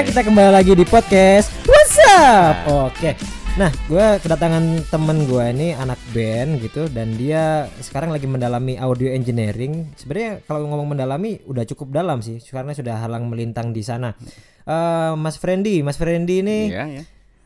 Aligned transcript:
Nah 0.00 0.08
kita 0.08 0.24
kembali 0.24 0.48
lagi 0.48 0.72
di 0.72 0.88
podcast 0.88 1.52
What's 1.68 2.00
up? 2.08 2.56
Oke 2.88 3.12
Nah 3.60 3.68
gue 3.84 4.16
kedatangan 4.16 4.88
temen 4.88 5.28
gue 5.28 5.44
ini 5.52 5.76
anak 5.76 6.00
band 6.16 6.56
gitu 6.56 6.88
Dan 6.88 7.20
dia 7.20 7.68
sekarang 7.84 8.08
lagi 8.08 8.24
mendalami 8.24 8.80
audio 8.80 9.12
engineering 9.12 9.92
Sebenarnya 10.00 10.40
kalau 10.48 10.64
ngomong 10.72 10.96
mendalami 10.96 11.44
udah 11.44 11.68
cukup 11.68 11.92
dalam 11.92 12.24
sih 12.24 12.40
Karena 12.40 12.72
sudah 12.72 12.96
halang 12.96 13.28
melintang 13.28 13.76
di 13.76 13.84
sana 13.84 14.16
Eh, 14.64 15.12
Mas 15.20 15.36
Friendly, 15.36 15.84
Mas 15.84 16.00
Friendly 16.00 16.48
ini 16.48 16.72
Iya, 16.72 16.84
ya. 16.88 17.02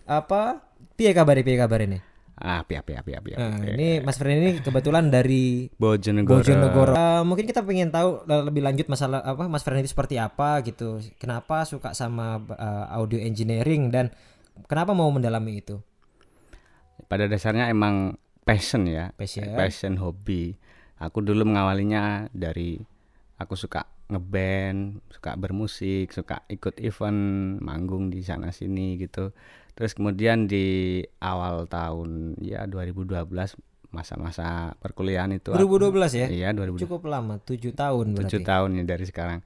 apa? 0.06 0.62
Piye 0.94 1.10
kabar 1.10 1.34
piye 1.42 1.58
kabar 1.58 1.82
ini? 1.82 1.98
Ah, 2.44 2.60
api 2.60 2.76
api 2.76 2.92
api 2.92 3.10
api. 3.16 3.30
api. 3.32 3.40
Nah, 3.40 3.56
ini 3.72 4.04
Mas 4.04 4.20
Friendly 4.20 4.36
ini 4.44 4.52
kebetulan 4.60 5.08
dari 5.08 5.72
Bojonegoro. 5.72 6.44
Bojonegoro. 6.44 6.92
Eh, 6.92 7.22
mungkin 7.24 7.48
kita 7.48 7.64
pengen 7.64 7.88
tahu 7.88 8.28
le- 8.28 8.52
lebih 8.52 8.60
lanjut 8.60 8.84
masalah 8.84 9.24
apa 9.24 9.48
Mas 9.48 9.64
Fernandi 9.64 9.88
seperti 9.88 10.20
apa 10.20 10.60
gitu. 10.60 11.00
Kenapa 11.16 11.64
suka 11.64 11.96
sama 11.96 12.36
eh, 12.52 12.86
audio 12.92 13.16
engineering 13.16 13.88
dan 13.88 14.12
kenapa 14.68 14.92
mau 14.92 15.08
mendalami 15.08 15.64
itu? 15.64 15.80
Pada 17.08 17.24
dasarnya 17.24 17.72
emang 17.72 18.20
passion 18.44 18.84
ya. 18.84 19.16
Passion. 19.16 19.48
Passion 19.56 19.96
hobi. 19.96 20.52
Aku 21.00 21.24
dulu 21.24 21.48
mengawalinya 21.48 22.28
dari 22.28 22.76
aku 23.40 23.56
suka 23.56 23.88
ngeband, 24.04 25.00
suka 25.08 25.32
bermusik, 25.34 26.12
suka 26.12 26.44
ikut 26.52 26.76
event, 26.84 27.56
manggung 27.58 28.12
di 28.12 28.20
sana 28.20 28.52
sini 28.52 29.00
gitu. 29.00 29.32
Terus 29.74 29.92
kemudian 29.92 30.46
di 30.46 30.66
awal 31.18 31.66
tahun 31.66 32.38
ya 32.38 32.62
2012 32.64 33.26
masa-masa 33.90 34.74
perkuliahan 34.78 35.30
itu 35.32 35.50
aku- 35.50 35.66
2012 35.66 36.12
ya? 36.14 36.26
Iya, 36.26 36.48
2012. 36.50 36.82
Cukup 36.82 37.02
lama, 37.06 37.38
7 37.38 37.70
tahun 37.70 38.06
tujuh 38.12 38.42
berarti. 38.42 38.46
tahun 38.46 38.70
ya 38.74 38.84
dari 38.84 39.04
sekarang 39.04 39.40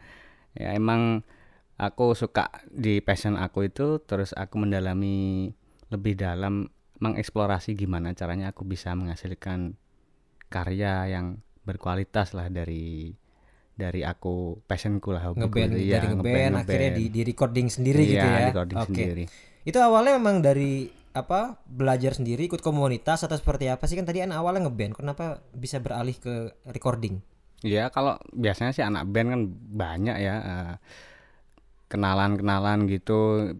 ya 0.53 0.73
emang 0.73 1.21
aku 1.77 2.13
suka 2.13 2.49
di 2.67 2.99
passion 2.99 3.37
aku 3.37 3.65
itu 3.65 4.01
terus 4.01 4.33
aku 4.33 4.57
mendalami 4.59 5.49
lebih 5.89 6.17
dalam 6.17 6.67
mengeksplorasi 6.99 7.73
gimana 7.73 8.11
caranya 8.11 8.51
aku 8.51 8.65
bisa 8.65 8.91
menghasilkan 8.91 9.77
karya 10.47 11.07
yang 11.09 11.39
berkualitas 11.63 12.33
lah 12.33 12.49
dari 12.49 13.13
dari 13.73 14.03
aku 14.03 14.59
passionku 14.61 15.15
lah 15.15 15.31
hobiku 15.31 15.47
Ngeband. 15.47 15.73
Iya, 15.79 15.95
dari 15.95 16.07
ngeband 16.11 16.55
akhirnya 16.59 16.91
di, 16.91 17.05
di 17.09 17.21
recording 17.23 17.69
sendiri 17.71 18.03
Iya, 18.03 18.11
gitu 18.11 18.27
ya. 18.27 18.47
recording 18.51 18.77
Oke. 18.77 18.91
sendiri. 18.91 19.25
Itu 19.69 19.85
awalnya 19.85 20.17
memang 20.17 20.41
dari 20.41 20.89
apa 21.13 21.61
belajar 21.69 22.17
sendiri 22.17 22.49
ikut 22.49 22.65
komunitas 22.65 23.29
atau 23.29 23.37
seperti 23.37 23.69
apa 23.69 23.85
sih? 23.85 24.01
Kan 24.01 24.09
tadi 24.09 24.25
kan 24.25 24.33
awalnya 24.33 24.65
ngeband 24.65 24.97
kenapa 24.97 25.45
bisa 25.53 25.77
beralih 25.77 26.17
ke 26.17 26.57
recording? 26.73 27.21
Iya, 27.61 27.93
kalau 27.93 28.17
biasanya 28.33 28.73
sih 28.73 28.81
anak 28.81 29.05
band 29.13 29.29
kan 29.29 29.43
banyak 29.53 30.17
ya 30.25 30.35
eh, 30.41 30.75
kenalan-kenalan 31.93 32.89
gitu. 32.89 33.53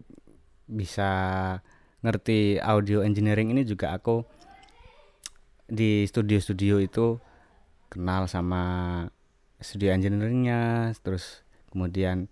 Bisa 0.65 1.11
ngerti 2.01 2.57
audio 2.57 3.05
engineering 3.05 3.53
ini 3.53 3.61
juga 3.61 3.93
aku 3.93 4.25
di 5.69 6.09
studio-studio 6.09 6.81
itu 6.81 7.21
kenal 7.93 8.25
sama 8.25 8.63
studio 9.61 9.93
engineeringnya 9.93 10.95
terus 11.05 11.45
kemudian 11.69 12.31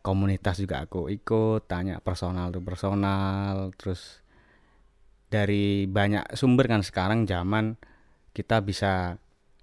komunitas 0.00 0.60
juga 0.60 0.84
aku 0.84 1.12
ikut 1.12 1.68
tanya 1.68 2.00
personal 2.00 2.48
tuh 2.50 2.64
personal 2.64 3.72
terus 3.76 4.24
dari 5.30 5.86
banyak 5.86 6.34
sumber 6.34 6.66
kan 6.66 6.82
sekarang 6.82 7.24
zaman 7.24 7.78
kita 8.34 8.64
bisa 8.64 9.20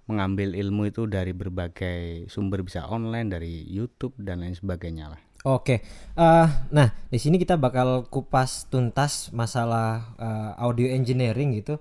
mengambil 0.08 0.56
ilmu 0.56 0.88
itu 0.88 1.04
dari 1.04 1.36
berbagai 1.36 2.26
sumber 2.32 2.64
bisa 2.64 2.88
online 2.88 3.28
dari 3.28 3.68
YouTube 3.68 4.16
dan 4.16 4.40
lain 4.40 4.56
sebagainya 4.56 5.12
lah. 5.12 5.20
Oke, 5.46 5.84
eh, 6.18 6.48
nah 6.74 6.88
di 7.12 7.18
sini 7.20 7.38
kita 7.38 7.60
bakal 7.60 8.08
kupas 8.10 8.66
tuntas 8.72 9.30
masalah 9.30 10.16
eh, 10.18 10.52
audio 10.58 10.88
engineering 10.90 11.60
gitu. 11.60 11.78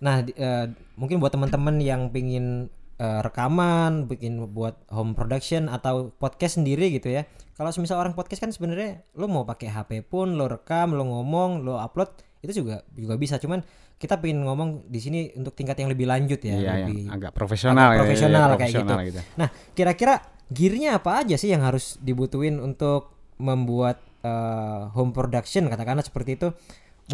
Nah, 0.00 0.24
eh, 0.24 0.70
mungkin 0.96 1.20
buat 1.20 1.34
teman-teman 1.34 1.82
yang 1.82 2.08
pingin 2.14 2.70
eh, 2.96 3.20
rekaman, 3.20 4.06
bikin 4.06 4.38
buat 4.54 4.78
home 4.88 5.12
production 5.18 5.66
atau 5.66 6.14
podcast 6.16 6.62
sendiri 6.62 6.94
gitu 6.94 7.10
ya. 7.10 7.28
Kalau 7.54 7.70
misal 7.78 8.02
orang 8.02 8.18
podcast 8.18 8.42
kan 8.42 8.50
sebenarnya 8.50 9.06
lo 9.14 9.30
mau 9.30 9.46
pakai 9.46 9.70
HP 9.70 10.02
pun, 10.10 10.34
lo 10.34 10.50
rekam, 10.50 10.90
lo 10.98 11.06
ngomong, 11.06 11.62
lo 11.62 11.78
upload 11.78 12.10
itu 12.42 12.62
juga 12.66 12.82
juga 12.90 13.14
bisa. 13.14 13.38
Cuman 13.38 13.62
kita 13.94 14.18
pengen 14.18 14.42
ngomong 14.42 14.90
di 14.90 14.98
sini 14.98 15.30
untuk 15.38 15.54
tingkat 15.54 15.78
yang 15.78 15.86
lebih 15.94 16.10
lanjut 16.10 16.42
ya, 16.42 16.50
Iya, 16.50 16.58
yang 16.58 16.76
lebih 16.82 17.00
agak 17.14 17.32
profesional, 17.32 17.94
agak 17.94 17.94
ya, 17.94 18.00
profesional 18.02 18.34
ya, 18.34 18.54
kayak 18.58 18.58
profesional 18.58 18.98
gitu. 19.06 19.20
Nah, 19.38 19.48
kira-kira 19.70 20.14
gearnya 20.50 20.90
apa 20.98 21.10
aja 21.22 21.36
sih 21.38 21.54
yang 21.54 21.62
harus 21.62 21.96
dibutuhin 22.02 22.58
untuk 22.58 23.14
membuat 23.38 24.02
eh, 24.26 24.82
home 24.90 25.14
production 25.14 25.70
katakanlah 25.70 26.02
seperti 26.02 26.34
itu 26.34 26.50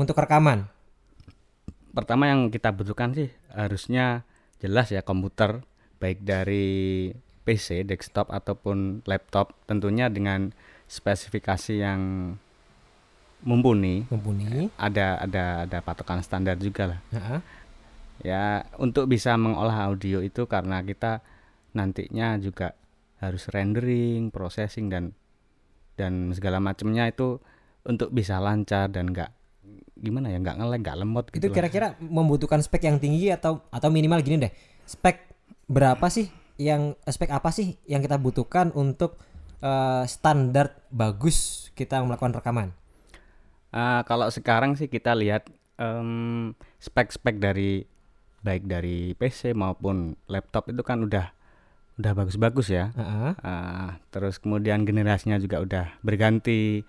untuk 0.01 0.17
rekaman? 0.17 0.73
Pertama 1.93 2.33
yang 2.33 2.49
kita 2.49 2.73
butuhkan 2.73 3.13
sih 3.13 3.29
harusnya 3.53 4.25
jelas 4.57 4.89
ya 4.89 5.05
komputer 5.05 5.61
baik 6.01 6.25
dari 6.25 7.11
PC, 7.45 7.83
desktop 7.89 8.29
ataupun 8.29 9.03
laptop 9.09 9.57
tentunya 9.65 10.13
dengan 10.13 10.53
spesifikasi 10.87 11.75
yang 11.81 12.01
mumpuni. 13.45 14.05
Mumpuni. 14.13 14.69
Ada 14.77 15.25
ada 15.25 15.45
ada 15.65 15.79
patokan 15.81 16.21
standar 16.21 16.61
juga 16.61 16.97
lah. 16.97 17.01
Heeh. 17.15 17.41
Ya, 18.21 18.69
untuk 18.77 19.09
bisa 19.09 19.33
mengolah 19.41 19.89
audio 19.89 20.21
itu 20.21 20.45
karena 20.45 20.85
kita 20.85 21.25
nantinya 21.73 22.37
juga 22.37 22.77
harus 23.21 23.49
rendering, 23.49 24.29
processing 24.29 24.93
dan 24.93 25.05
dan 25.97 26.33
segala 26.33 26.61
macamnya 26.61 27.09
itu 27.09 27.41
untuk 27.85 28.13
bisa 28.13 28.41
lancar 28.41 28.89
dan 28.93 29.13
enggak 29.13 29.33
gimana 30.01 30.33
ya 30.33 30.41
nggak 30.41 30.57
ngelag 30.57 30.81
nggak 30.81 30.99
lemot 31.05 31.25
Itu 31.29 31.35
gitu 31.37 31.47
lah. 31.53 31.57
kira-kira 31.61 31.87
membutuhkan 32.01 32.65
spek 32.65 32.89
yang 32.89 32.97
tinggi 32.97 33.29
atau 33.29 33.61
atau 33.69 33.89
minimal 33.93 34.21
gini 34.25 34.49
deh. 34.49 34.53
Spek 34.89 35.29
berapa 35.69 36.09
sih 36.09 36.40
yang 36.61 36.93
spek 37.09 37.33
apa 37.33 37.49
sih 37.49 37.81
yang 37.89 38.05
kita 38.05 38.21
butuhkan 38.21 38.69
untuk 38.77 39.17
eh, 39.65 40.05
standar 40.05 40.77
bagus 40.93 41.71
kita 41.73 42.05
melakukan 42.05 42.37
rekaman? 42.37 42.69
Ah, 43.73 44.05
kalau 44.05 44.29
sekarang 44.29 44.77
sih 44.77 44.91
kita 44.93 45.17
lihat 45.17 45.49
em, 45.81 46.53
spek-spek 46.83 47.41
dari 47.41 47.87
baik 48.45 48.69
dari 48.69 49.15
PC 49.17 49.57
maupun 49.57 50.19
laptop 50.29 50.69
itu 50.69 50.83
kan 50.85 51.01
udah 51.07 51.33
udah 51.97 52.13
bagus-bagus 52.17 52.69
ya. 52.73 52.93
Heeh. 52.93 53.33
Ah, 53.41 53.97
terus 54.13 54.37
kemudian 54.37 54.85
generasinya 54.85 55.41
juga 55.41 55.63
udah 55.65 55.87
berganti. 56.05 56.85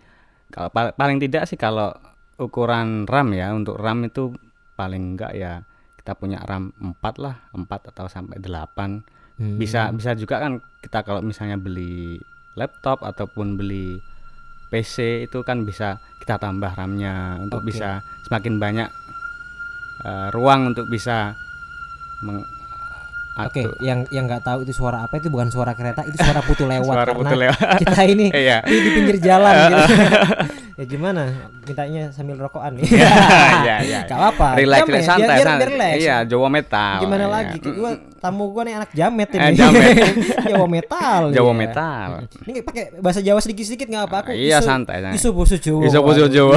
Kalau 0.51 0.67
pal- 0.73 0.95
paling 0.97 1.21
tidak 1.23 1.47
sih 1.47 1.55
kalau 1.55 1.95
ukuran 2.41 3.07
RAM 3.07 3.31
ya 3.31 3.53
untuk 3.55 3.79
RAM 3.79 4.09
itu 4.09 4.35
paling 4.75 5.15
enggak 5.15 5.31
ya 5.37 5.63
kita 6.01 6.17
punya 6.17 6.41
RAM 6.41 6.73
4 6.81 7.15
lah, 7.21 7.35
4 7.53 7.93
atau 7.93 8.09
sampai 8.09 8.41
8. 8.41 9.20
Hmm. 9.41 9.57
Bisa 9.57 9.89
bisa 9.89 10.13
juga 10.13 10.37
kan 10.37 10.51
kita 10.79 11.01
kalau 11.01 11.19
misalnya 11.19 11.57
beli 11.57 12.21
laptop 12.53 13.01
ataupun 13.01 13.57
beli 13.57 13.97
PC 14.69 15.25
itu 15.25 15.41
kan 15.41 15.65
bisa 15.65 15.97
kita 16.17 16.37
tambah 16.37 16.69
RAM-nya 16.69 17.41
untuk 17.41 17.59
Oke. 17.59 17.73
bisa 17.73 17.99
semakin 18.21 18.55
banyak 18.55 18.89
eh, 20.01 20.27
ruang 20.29 20.69
untuk 20.69 20.85
bisa 20.85 21.33
meng 22.21 22.45
Oke, 23.33 23.63
atur- 23.63 23.79
yang 23.79 24.03
yang 24.11 24.27
nggak 24.27 24.43
tahu 24.43 24.61
itu 24.61 24.75
suara 24.75 25.01
apa 25.01 25.15
itu 25.15 25.31
bukan 25.31 25.47
suara 25.47 25.71
kereta, 25.71 26.03
itu 26.03 26.19
suara 26.19 26.43
putu 26.43 26.67
lewat 26.69 26.83
Suara 26.85 27.03
karena 27.07 27.15
putu 27.17 27.35
lewat. 27.39 27.75
kita 27.81 27.99
ini 28.05 28.27
Iya. 28.43 28.57
di, 28.61 28.75
di 28.77 28.89
pinggir 28.91 29.17
jalan 29.17 29.53
gitu. 29.71 29.83
ya 30.75 30.83
gimana? 30.85 31.23
Mintanya 31.63 32.03
sambil 32.11 32.35
rokokan 32.37 32.75
nih. 32.75 32.91
Iya, 32.91 33.75
iya. 33.81 33.99
Gak 34.03 34.19
apa-apa. 34.19 34.59
Relax, 34.59 34.83
relax, 34.83 35.03
santai, 35.07 35.37
santai. 35.39 35.91
Iya, 35.97 36.27
Jawa 36.27 36.47
metal. 36.51 36.99
Gimana 36.99 37.23
Iya. 37.23 37.31
lagi? 37.31 37.57
Gua 37.63 37.91
tamu 38.21 38.53
gua 38.53 38.61
nih 38.61 38.77
anak 38.77 38.91
jamet 38.93 39.29
ini. 39.33 39.41
Eh, 39.41 39.53
jamet. 39.57 39.95
Jawa 40.53 40.67
metal. 40.69 41.21
Jawa 41.33 41.51
dia. 41.51 41.61
metal. 41.65 42.09
Ini 42.45 42.59
pakai 42.61 42.83
bahasa 43.01 43.19
Jawa 43.25 43.41
sedikit-sedikit 43.41 43.89
nggak 43.89 44.05
apa 44.05 44.17
aku. 44.21 44.29
Iya, 44.37 44.61
santai, 44.61 45.01
santai. 45.01 45.17
Isu 45.17 45.33
bosu 45.33 45.57
Jawa. 45.57 45.81
Iso 45.89 45.99
boso 46.05 46.21
Waduh, 46.21 46.29
Jawa. 46.29 46.55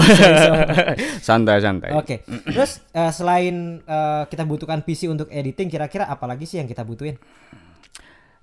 santai, 1.32 1.56
santai. 1.64 1.90
Oke. 1.96 2.20
Terus 2.28 2.84
eh, 2.92 3.12
selain 3.16 3.80
eh, 3.80 4.22
kita 4.28 4.44
butuhkan 4.44 4.84
PC 4.84 5.08
untuk 5.08 5.32
editing, 5.32 5.72
kira-kira 5.72 6.04
apa 6.04 6.28
lagi 6.28 6.44
sih 6.44 6.60
yang 6.60 6.68
kita 6.68 6.84
butuhin? 6.84 7.16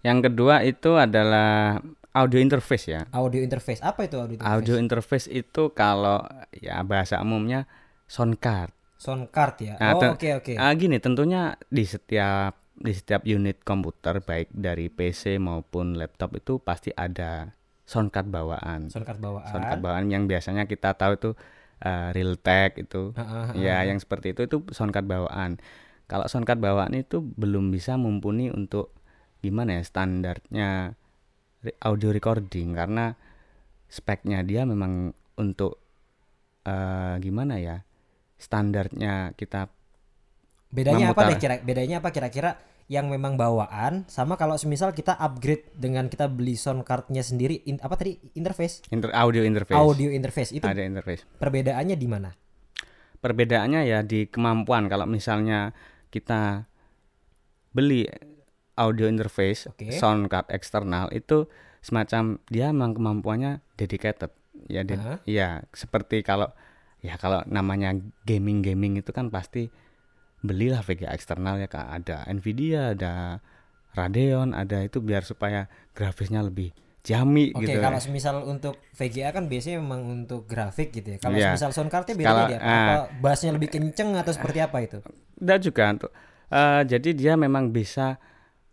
Yang 0.01 0.33
kedua 0.33 0.65
itu 0.65 0.97
adalah 0.97 1.77
audio 2.17 2.39
interface 2.41 2.85
ya. 2.89 3.01
Audio 3.13 3.39
interface. 3.45 3.85
Apa 3.85 4.09
itu 4.09 4.17
audio 4.17 4.35
interface? 4.35 4.57
Audio 4.57 4.75
interface 4.81 5.27
itu 5.29 5.63
kalau 5.77 6.25
ya 6.57 6.81
bahasa 6.81 7.21
umumnya 7.21 7.69
sound 8.09 8.41
card. 8.41 8.74
Sound 9.01 9.33
card 9.33 9.56
ya. 9.62 9.74
Nah, 9.81 9.97
oh, 9.97 10.13
oke 10.13 10.29
oke. 10.41 10.53
Ah, 10.57 10.74
gini, 10.77 11.01
tentunya 11.01 11.57
di 11.74 11.85
setiap 11.85 12.53
di 12.81 12.94
setiap 12.94 13.22
unit 13.25 13.62
komputer 13.62 14.22
baik 14.22 14.50
dari 14.54 14.89
PC 14.89 15.38
maupun 15.42 15.95
laptop 16.00 16.36
itu 16.38 16.57
pasti 16.62 16.89
ada 16.95 17.54
sound 17.86 18.10
card 18.13 18.28
bawaan. 18.30 18.89
Sound 18.94 19.06
card 19.07 19.19
bawaan. 19.22 19.50
Sound 19.50 19.66
card 19.68 19.81
bawaan 19.83 20.06
yang 20.10 20.25
biasanya 20.25 20.66
kita 20.66 20.94
tahu 20.98 21.12
itu 21.19 21.30
eh, 21.81 22.10
Realtek 22.16 22.72
itu. 22.81 23.13
Heeh, 23.18 23.45
Ya, 23.60 23.83
yang 23.86 23.98
seperti 24.01 24.33
itu 24.33 24.42
itu 24.48 24.57
sound 24.74 24.92
card 24.95 25.07
bawaan. 25.07 25.57
Kalau 26.10 26.25
sound 26.28 26.45
card 26.45 26.60
bawaan 26.60 26.94
itu 26.94 27.22
belum 27.24 27.72
bisa 27.72 27.95
mumpuni 27.95 28.51
untuk 28.51 28.92
gimana 29.42 29.81
ya 29.81 29.84
standarnya 29.84 30.69
audio 31.81 32.10
recording 32.13 32.74
karena 32.74 33.18
speknya 33.89 34.42
dia 34.45 34.66
memang 34.66 35.13
untuk 35.38 35.81
eh, 36.66 37.16
gimana 37.22 37.57
ya 37.62 37.77
standarnya 38.38 39.34
kita 39.38 39.69
Bedanya 40.72 41.12
apa 41.12 41.27
Memutar. 41.27 41.30
deh 41.36 41.38
kira 41.38 41.56
bedanya 41.60 41.95
apa 42.00 42.10
kira-kira 42.16 42.56
yang 42.91 43.07
memang 43.07 43.39
bawaan 43.39 44.03
sama 44.05 44.35
kalau 44.35 44.59
semisal 44.59 44.91
kita 44.91 45.15
upgrade 45.15 45.63
dengan 45.71 46.11
kita 46.11 46.27
beli 46.27 46.59
sound 46.59 46.83
cardnya 46.83 47.23
sendiri 47.23 47.63
in- 47.63 47.79
apa 47.79 47.95
tadi 47.95 48.19
interface 48.35 48.83
inter 48.91 49.15
audio 49.15 49.47
interface 49.47 49.79
audio 49.79 50.11
interface 50.11 50.51
itu 50.51 50.67
ada 50.67 50.83
interface 50.83 51.23
perbedaannya 51.39 51.95
di 51.95 52.07
mana? 52.11 52.35
perbedaannya 53.17 53.81
ya 53.85 53.99
di 54.01 54.27
kemampuan 54.27 54.91
kalau 54.91 55.07
misalnya 55.07 55.71
kita 56.11 56.67
beli 57.71 58.11
audio 58.75 59.07
interface 59.07 59.71
Oke. 59.71 59.93
sound 59.93 60.27
card 60.27 60.51
eksternal 60.51 61.07
itu 61.13 61.47
semacam 61.79 62.43
dia 62.49 62.69
memang 62.69 62.91
kemampuannya 62.91 63.63
dedicated 63.77 64.35
ya 64.67 64.83
de- 64.83 64.99
Aha. 64.99 65.15
ya 65.23 65.63
seperti 65.71 66.21
kalau 66.21 66.51
ya 66.99 67.15
kalau 67.15 67.39
namanya 67.47 67.95
gaming 68.25 68.59
gaming 68.59 68.99
itu 68.99 69.09
kan 69.09 69.31
pasti 69.31 69.71
belilah 70.41 70.81
VGA 70.81 71.13
eksternal 71.13 71.57
ya 71.57 71.65
kak 71.65 71.88
ada 71.88 72.25
Nvidia 72.27 72.93
ada 72.93 73.41
Radeon 73.93 74.53
ada 74.53 74.81
itu 74.81 74.97
biar 74.99 75.21
supaya 75.21 75.65
grafisnya 75.93 76.41
lebih 76.41 76.71
jami 77.01 77.49
Oke, 77.51 77.65
gitu 77.65 77.81
kalau 77.81 77.97
semisal 77.97 78.45
untuk 78.45 78.77
VGA 78.93 79.33
kan 79.33 79.49
biasanya 79.49 79.81
memang 79.81 80.21
untuk 80.21 80.45
grafik 80.45 80.93
gitu 80.93 81.13
ya. 81.13 81.17
Kalau 81.17 81.33
Iya. 81.33 81.57
semisal 81.57 81.73
sound 81.73 81.89
cardnya 81.89 82.13
beda 82.13 82.29
Kalau- 82.29 82.47
dia 82.47 82.59
apa? 82.61 82.69
ah. 82.69 82.77
apa 82.77 82.95
bassnya 83.17 83.51
lebih 83.51 83.73
kenceng 83.73 84.13
atau 84.13 84.29
seperti 84.29 84.61
apa 84.61 84.77
itu? 84.85 85.01
Enggak 85.41 85.59
juga 85.65 85.83
untuk 85.89 86.11
eh, 86.51 86.81
jadi 86.85 87.09
dia 87.17 87.33
memang 87.33 87.73
bisa 87.73 88.21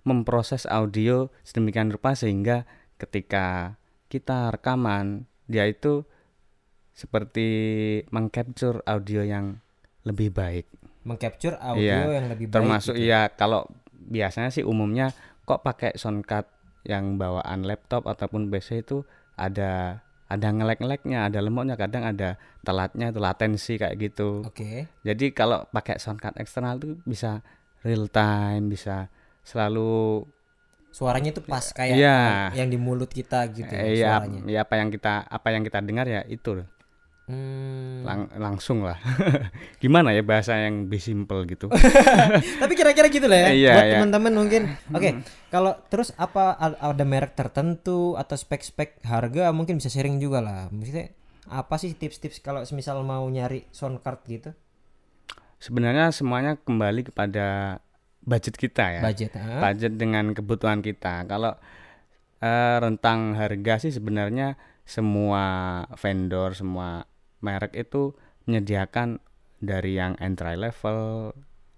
memproses 0.04 0.68
audio 0.68 1.32
sedemikian 1.40 1.88
rupa 1.88 2.12
sehingga 2.12 2.68
ketika 3.00 3.76
kita 4.08 4.52
rekaman 4.52 5.24
dia 5.46 5.64
itu 5.64 6.04
seperti 6.92 7.48
mengcapture 8.10 8.82
audio 8.84 9.22
yang 9.22 9.62
lebih 10.02 10.34
baik. 10.34 10.66
Mengcapture 11.08 11.56
audio 11.56 11.80
Iya, 11.80 12.20
yang 12.20 12.26
lebih 12.28 12.46
baik. 12.46 12.56
Termasuk 12.60 12.94
gitu. 12.94 13.08
ya 13.08 13.32
kalau 13.32 13.64
biasanya 13.96 14.52
sih 14.52 14.62
umumnya 14.62 15.16
kok 15.42 15.64
pakai 15.64 15.96
sound 15.96 16.22
card 16.22 16.44
yang 16.84 17.16
bawaan 17.16 17.64
laptop 17.64 18.04
ataupun 18.04 18.48
PC 18.48 18.84
itu 18.84 19.02
ada 19.34 20.04
ada 20.28 20.48
ngelek-ngeleknya, 20.52 21.32
ada 21.32 21.40
lemotnya, 21.40 21.72
kadang 21.74 22.04
ada 22.04 22.36
telatnya 22.60 23.08
itu 23.08 23.16
latensi 23.16 23.80
kayak 23.80 23.96
gitu. 23.96 24.44
Oke. 24.44 24.84
Jadi 25.00 25.32
kalau 25.32 25.64
pakai 25.72 25.96
sound 25.96 26.20
card 26.20 26.36
eksternal 26.36 26.76
itu 26.76 27.00
bisa 27.02 27.40
real 27.80 28.12
time, 28.12 28.68
bisa 28.68 29.08
selalu 29.40 30.28
Suaranya 30.88 31.30
itu 31.30 31.44
pas 31.44 31.62
kayak 31.62 31.96
Iya. 31.96 32.20
yang 32.56 32.68
di 32.68 32.80
mulut 32.80 33.08
kita 33.08 33.44
gitu 33.52 33.68
ya, 33.68 33.80
eh, 33.84 33.92
ya, 33.96 34.12
suaranya. 34.18 34.40
ya 34.48 34.60
apa 34.64 34.74
yang 34.76 34.88
kita 34.88 35.14
apa 35.22 35.48
yang 35.52 35.62
kita 35.62 35.78
dengar 35.84 36.08
ya 36.08 36.24
itu 36.26 36.64
Hmm. 37.28 38.08
lang- 38.08 38.32
langsung 38.40 38.80
lah. 38.88 38.96
Gimana 39.84 40.16
ya 40.16 40.24
bahasa 40.24 40.56
yang 40.56 40.88
lebih 40.88 40.96
simple 40.96 41.44
gitu. 41.44 41.68
Tapi 42.64 42.72
kira-kira 42.72 43.12
gitu 43.12 43.28
lah 43.28 43.38
ya. 43.44 43.48
Iya, 43.52 43.72
buat 43.76 43.84
iya. 43.84 43.94
teman-teman 44.00 44.32
mungkin. 44.32 44.62
Oke, 44.96 45.20
kalau 45.52 45.76
terus 45.92 46.16
apa 46.16 46.56
ada 46.56 47.04
merek 47.04 47.36
tertentu 47.36 48.16
atau 48.16 48.32
spek-spek 48.32 49.04
harga 49.04 49.52
mungkin 49.52 49.76
bisa 49.76 49.92
sharing 49.92 50.16
juga 50.16 50.40
lah. 50.40 50.72
Maksudnya 50.72 51.12
apa 51.52 51.76
sih 51.76 51.92
tips-tips 51.92 52.40
kalau 52.40 52.64
semisal 52.64 53.04
mau 53.04 53.28
nyari 53.28 53.68
sound 53.76 54.00
card 54.00 54.24
gitu? 54.24 54.50
Sebenarnya 55.60 56.08
semuanya 56.16 56.56
kembali 56.56 57.12
kepada 57.12 57.76
budget 58.24 58.56
kita 58.56 58.84
ya. 58.88 59.00
Budget, 59.04 59.36
ah. 59.36 59.60
budget 59.68 60.00
dengan 60.00 60.32
kebutuhan 60.32 60.80
kita. 60.80 61.28
Kalau 61.28 61.52
eh, 62.40 62.76
rentang 62.80 63.36
harga 63.36 63.84
sih 63.84 63.92
sebenarnya 63.92 64.56
semua 64.88 65.44
vendor, 66.00 66.56
semua 66.56 67.04
merek 67.44 67.74
itu 67.74 68.14
menyediakan 68.48 69.22
dari 69.58 69.98
yang 69.98 70.14
entry 70.22 70.54
level, 70.54 71.34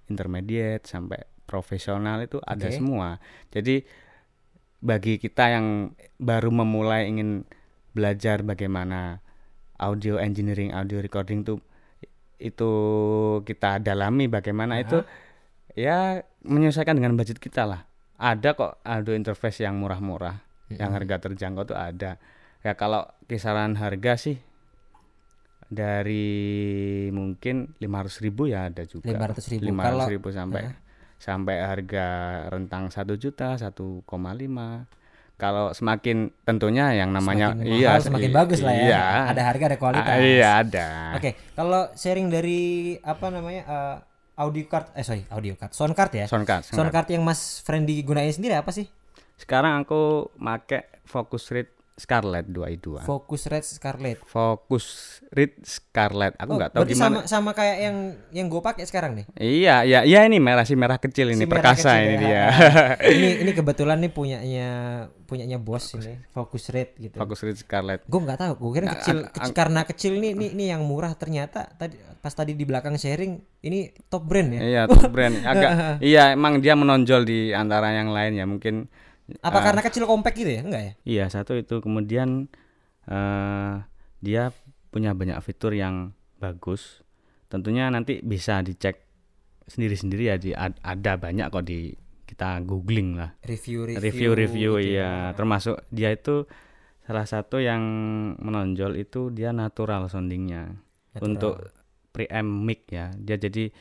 intermediate 0.06 0.84
sampai 0.84 1.24
profesional 1.48 2.22
itu 2.22 2.38
ada 2.44 2.68
Oke. 2.68 2.76
semua. 2.76 3.18
Jadi 3.50 3.82
bagi 4.80 5.20
kita 5.20 5.50
yang 5.52 5.92
baru 6.16 6.48
memulai 6.54 7.10
ingin 7.10 7.44
belajar 7.92 8.46
bagaimana 8.46 9.20
audio 9.80 10.20
engineering, 10.20 10.70
audio 10.70 11.02
recording 11.02 11.42
itu 11.42 11.58
itu 12.40 12.72
kita 13.44 13.82
dalami 13.84 14.24
bagaimana 14.30 14.80
itu 14.80 15.04
ya 15.76 16.24
menyesuaikan 16.46 16.96
dengan 16.96 17.18
budget 17.18 17.36
kita 17.42 17.68
lah. 17.68 17.84
Ada 18.20 18.52
kok 18.56 18.84
audio 18.84 19.16
interface 19.16 19.64
yang 19.64 19.80
murah-murah, 19.80 20.44
yang 20.72 20.92
harga 20.92 21.28
terjangkau 21.28 21.72
tuh 21.72 21.76
ada. 21.76 22.20
Ya 22.60 22.76
kalau 22.76 23.08
kisaran 23.24 23.80
harga 23.80 24.20
sih 24.20 24.36
dari 25.70 26.26
mungkin 27.08 27.72
500.000 27.78 28.26
ribu 28.26 28.42
ya 28.44 28.66
ada 28.66 28.82
juga. 28.82 29.06
500.000. 29.06 29.62
500.000 29.62 29.78
Kalau- 29.80 30.10
ribu 30.10 30.28
sampai 30.28 30.62
sampai 31.16 31.56
harga 31.60 32.06
rentang 32.50 32.90
1 32.90 33.14
juta, 33.14 33.54
1,5. 33.54 34.84
Kalau 35.36 35.72
semakin 35.72 36.28
tentunya 36.44 36.92
yang 36.92 37.16
namanya 37.16 37.56
Semakin 37.56 37.64
iya 37.72 37.88
mahal, 37.96 38.04
semakin 38.04 38.28
i- 38.28 38.36
bagus 38.36 38.60
lah 38.60 38.74
ya. 38.74 38.84
Iya. 38.84 39.04
Ada 39.32 39.42
harga 39.42 39.64
ada 39.64 39.78
kualitas. 39.78 40.04
Ah, 40.06 40.20
iya 40.20 40.48
ada. 40.60 40.88
Oke, 41.16 41.30
kalau 41.54 41.88
sharing 41.94 42.28
dari 42.28 42.60
apa 43.00 43.32
namanya 43.32 43.62
eh, 43.64 43.96
audio 44.36 44.64
card 44.66 44.92
eh 44.92 45.00
sorry 45.00 45.24
audio 45.30 45.56
card 45.56 45.72
sound 45.72 45.96
card 45.96 46.12
ya. 46.12 46.24
Sound 46.28 46.44
card, 46.44 46.68
sound 46.68 46.76
Sound 46.76 46.90
card 46.92 47.08
yang 47.08 47.24
Mas 47.24 47.64
Friendly 47.64 48.04
gunain 48.04 48.28
sendiri 48.28 48.52
apa 48.52 48.68
sih? 48.68 48.84
Sekarang 49.36 49.80
aku 49.80 50.28
make 50.36 50.84
Focusrite 51.08 51.72
Scarlett 52.00 52.48
2i2. 52.48 53.04
Focusrite 53.04 53.68
Scarlett. 53.68 54.24
Focusrite 54.24 55.60
Scarlett. 55.60 56.32
Aku 56.34 56.50
Oh, 56.50 56.56
nggak 56.56 56.72
tahu 56.72 56.80
berarti 56.82 56.94
gimana. 56.96 57.20
sama 57.20 57.28
sama 57.28 57.50
kayak 57.52 57.76
yang 57.78 57.96
yang 58.32 58.46
gue 58.46 58.58
pakai 58.58 58.84
sekarang 58.84 59.12
nih. 59.14 59.26
Iya, 59.36 59.76
iya, 59.84 60.00
iya 60.02 60.20
ini 60.24 60.38
merah 60.38 60.64
si 60.64 60.72
merah 60.72 60.96
kecil 60.96 61.28
ini 61.28 61.44
Si 61.44 61.46
perkasa 61.46 61.94
kecil 61.94 62.08
ini 62.08 62.14
ya. 62.16 62.18
dia. 62.18 62.44
ini 63.14 63.28
ini 63.44 63.50
kebetulan 63.52 64.00
nih 64.00 64.10
punyanya 64.10 64.68
punyanya 65.22 65.58
bos 65.58 65.94
ini 65.94 66.18
Focusrite 66.30 66.96
gitu. 66.98 67.14
Focusrite 67.14 67.58
Scarlett. 67.58 68.02
Gue 68.02 68.20
nggak 68.20 68.38
tahu, 68.38 68.52
gue 68.58 68.70
kira 68.74 68.86
Nah, 68.86 68.94
kecil, 68.96 69.18
kecil 69.28 69.52
karena 69.52 69.80
kecil 69.84 70.12
nih 70.16 70.32
nih 70.32 70.50
nih 70.52 70.66
yang 70.70 70.82
murah 70.82 71.12
ternyata 71.12 71.68
tadi 71.70 72.00
pas 72.16 72.32
tadi 72.32 72.52
di 72.52 72.64
belakang 72.64 72.96
sharing 72.96 73.36
ini 73.60 73.78
top 74.08 74.24
brand 74.24 74.50
ya. 74.50 74.60
Iya, 74.60 74.82
top 74.90 75.08
brand. 75.08 75.36
Agak 75.42 75.70
iya 76.00 76.32
emang 76.32 76.58
dia 76.58 76.72
menonjol 76.72 77.22
di 77.22 77.52
antara 77.52 77.92
yang 77.92 78.08
lain 78.08 78.32
ya. 78.34 78.44
Mungkin 78.44 78.88
Apa 79.38 79.58
karena 79.62 79.80
kecil 79.80 80.04
compact 80.04 80.34
gitu 80.34 80.50
ya? 80.50 80.60
Enggak 80.66 80.82
ya? 80.82 80.92
Iya 81.06 81.24
satu 81.30 81.54
itu 81.54 81.78
kemudian 81.78 82.50
eh 83.06 83.74
dia 84.20 84.50
punya 84.90 85.14
banyak 85.14 85.38
fitur 85.40 85.72
yang 85.72 86.10
bagus. 86.36 87.00
Tentunya 87.46 87.86
nanti 87.90 88.18
bisa 88.20 88.60
dicek 88.60 89.06
sendiri-sendiri 89.66 90.24
ya 90.26 90.36
di 90.36 90.50
ad- 90.50 90.78
ada 90.82 91.14
banyak 91.14 91.46
kok 91.46 91.62
di 91.62 91.94
kita 92.26 92.62
googling 92.62 93.18
lah 93.18 93.34
Review-review. 93.42 93.98
review-review 93.98 94.70
gitu 94.78 94.86
iya 94.94 95.34
termasuk 95.34 95.82
dia 95.90 96.14
itu 96.14 96.46
salah 97.02 97.26
satu 97.26 97.58
yang 97.58 97.82
menonjol 98.38 98.94
itu 98.94 99.34
dia 99.34 99.50
natural 99.50 100.06
soundingnya 100.06 100.78
Natural. 101.10 101.26
untuk 101.26 101.54
preamp 102.14 102.50
mic 102.62 102.86
ya 102.86 103.10
dia 103.18 103.34
jadi 103.34 103.74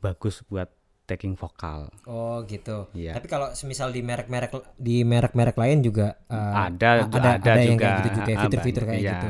bagus 0.00 0.44
buat 0.44 0.68
taking 1.06 1.38
vokal 1.38 1.86
Oh 2.04 2.42
gitu. 2.44 2.90
Iya. 2.92 3.14
Tapi 3.14 3.26
kalau 3.26 3.54
semisal 3.54 3.90
di 3.90 4.02
merek-merek 4.02 4.50
di 4.76 5.06
merek-merek 5.06 5.54
lain 5.54 5.78
juga 5.80 6.18
eh, 6.26 6.52
ada 6.52 7.06
a- 7.06 7.38
ada, 7.38 7.52
yang 7.62 7.78
juga 7.78 7.86
kayak 7.86 7.96
gitu 7.96 8.08
juga 8.12 8.30
ah, 8.34 8.42
fitur-fitur 8.42 8.82
banyak, 8.82 8.90
kayak 8.90 9.02
iya. 9.02 9.12
gitu. 9.14 9.28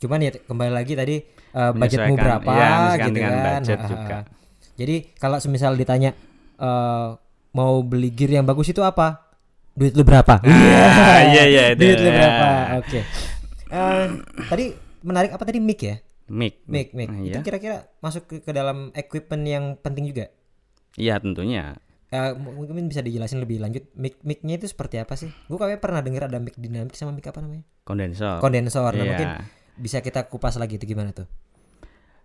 Cuman 0.00 0.18
ya 0.20 0.30
kembali 0.34 0.72
lagi 0.74 0.92
tadi 0.98 1.16
eh, 1.50 1.70
budgetmu 1.72 2.14
berapa 2.14 2.50
iya, 2.50 2.68
menyesuaikan 2.68 3.06
gitu 3.06 3.16
dengan 3.16 3.32
kan. 3.32 3.44
budget 3.46 3.78
Ah, 3.78 3.82
ah, 3.82 3.90
juga. 3.90 4.16
ah. 4.18 4.22
Jadi 4.74 4.94
kalau 5.16 5.38
semisal 5.38 5.72
ditanya 5.74 6.10
eh, 6.58 7.08
mau 7.50 7.74
beli 7.82 8.10
gear 8.10 8.36
yang 8.36 8.46
bagus 8.46 8.68
itu 8.68 8.82
apa? 8.82 9.30
Duit 9.70 9.94
lu 9.94 10.02
berapa? 10.02 10.42
Ah, 10.42 11.22
iya, 11.32 11.42
iya, 11.46 11.62
itu. 11.72 11.78
Duit 11.78 11.98
lu 11.98 12.10
berapa? 12.10 12.46
Ya. 12.46 12.78
Oke. 12.82 13.00
Tadi 14.50 14.64
menarik 15.00 15.30
apa 15.32 15.44
tadi 15.46 15.58
mic 15.62 15.80
ya? 15.80 15.96
mic 16.30 16.62
Mic, 16.70 16.94
mic. 16.94 17.08
Ah, 17.10 17.18
Itu 17.18 17.38
iya. 17.38 17.42
kira-kira 17.42 17.76
masuk 17.98 18.22
ke, 18.26 18.36
ke 18.42 18.52
dalam 18.54 18.94
equipment 18.94 19.44
yang 19.44 19.64
penting 19.78 20.06
juga. 20.06 20.30
Iya 20.98 21.18
tentunya 21.22 21.76
m- 22.10 22.54
mungkin 22.58 22.90
bisa 22.90 23.06
dijelasin 23.06 23.38
lebih 23.38 23.62
lanjut 23.62 23.86
mic 23.94 24.18
micnya 24.26 24.58
itu 24.58 24.66
seperti 24.66 24.98
apa 24.98 25.14
sih? 25.14 25.30
Gue 25.46 25.58
kayaknya 25.58 25.78
pernah 25.78 26.02
dengar 26.02 26.26
ada 26.26 26.42
mic 26.42 26.58
dinamik 26.58 26.98
sama 26.98 27.14
mic 27.14 27.22
apa 27.30 27.38
namanya? 27.38 27.62
kondensor 27.86 28.42
Kondensor. 28.42 28.92
Nah, 28.94 29.04
Iya. 29.06 29.10
mungkin 29.14 29.28
bisa 29.78 30.02
kita 30.02 30.26
kupas 30.26 30.58
lagi 30.58 30.76
itu 30.76 30.90
gimana 30.90 31.14
tuh? 31.14 31.30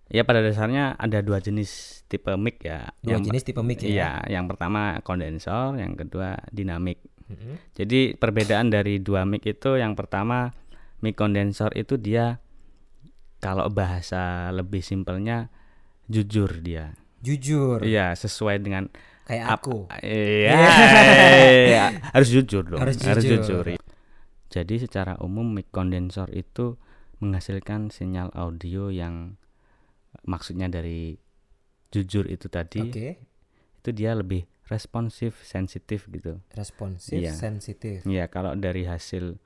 Ya 0.09 0.21
pada 0.21 0.41
dasarnya 0.41 0.93
ada 0.97 1.21
dua 1.21 1.41
jenis 1.41 2.01
tipe 2.09 2.29
mic 2.37 2.61
ya. 2.61 2.93
Dua 3.01 3.17
Yang 3.17 3.21
jenis 3.29 3.43
tipe 3.45 3.61
mic 3.61 3.81
ya. 3.81 3.89
Iya, 3.89 4.11
yang 4.37 4.45
pertama 4.49 5.01
kondensor, 5.01 5.77
yang 5.77 5.97
kedua 5.97 6.37
dinamik. 6.53 7.01
Mm-mm. 7.25 7.57
Jadi 7.73 8.13
perbedaan 8.13 8.69
dari 8.69 9.01
dua 9.01 9.25
mic 9.25 9.45
itu 9.45 9.77
yang 9.81 9.97
pertama 9.97 10.53
mic 11.01 11.17
kondensor 11.17 11.73
itu 11.73 11.97
dia 11.97 12.37
kalau 13.41 13.69
bahasa 13.69 14.49
lebih 14.53 14.81
simpelnya 14.81 15.49
jujur 16.09 16.61
dia. 16.61 16.93
Jujur. 17.25 17.81
Iya, 17.81 18.13
sesuai 18.13 18.61
dengan 18.61 18.85
Kayak 19.25 19.45
ap- 19.49 19.57
aku. 19.59 19.77
Iya, 19.99 20.53
iya, 21.65 21.83
harus 22.13 22.29
jujur 22.29 22.61
dong. 22.63 22.77
Harus 22.77 23.01
Harus 23.01 23.25
jujur. 23.25 23.65
jujur. 23.65 23.81
Jadi 24.47 24.75
secara 24.77 25.17
umum 25.17 25.49
mic 25.49 25.67
kondensor 25.69 26.29
itu 26.29 26.77
menghasilkan 27.17 27.89
sinyal 27.89 28.29
audio 28.31 28.87
yang 28.87 29.33
maksudnya 30.23 30.67
dari 30.67 31.17
jujur 31.89 32.25
itu 32.25 32.45
tadi 32.45 32.81
Oke. 32.81 33.09
itu 33.81 33.89
dia 33.89 34.13
lebih 34.13 34.43
responsif 34.65 35.37
sensitif 35.41 36.07
gitu 36.07 36.39
Responsif, 36.51 37.15
Iya. 37.15 37.31
sensitif. 37.31 38.03
ya 38.03 38.27
kalau 38.27 38.53
dari 38.53 38.83
hasil 38.83 39.37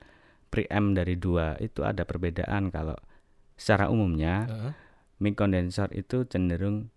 preamp 0.48 0.94
dari 0.94 1.14
dua 1.14 1.54
itu 1.58 1.80
ada 1.80 2.02
perbedaan 2.02 2.68
kalau 2.68 2.96
secara 3.54 3.86
umumnya 3.86 4.46
Heeh. 4.46 4.72
mic 5.18 5.34
condenser 5.34 5.90
itu 5.92 6.24
cenderung 6.24 6.90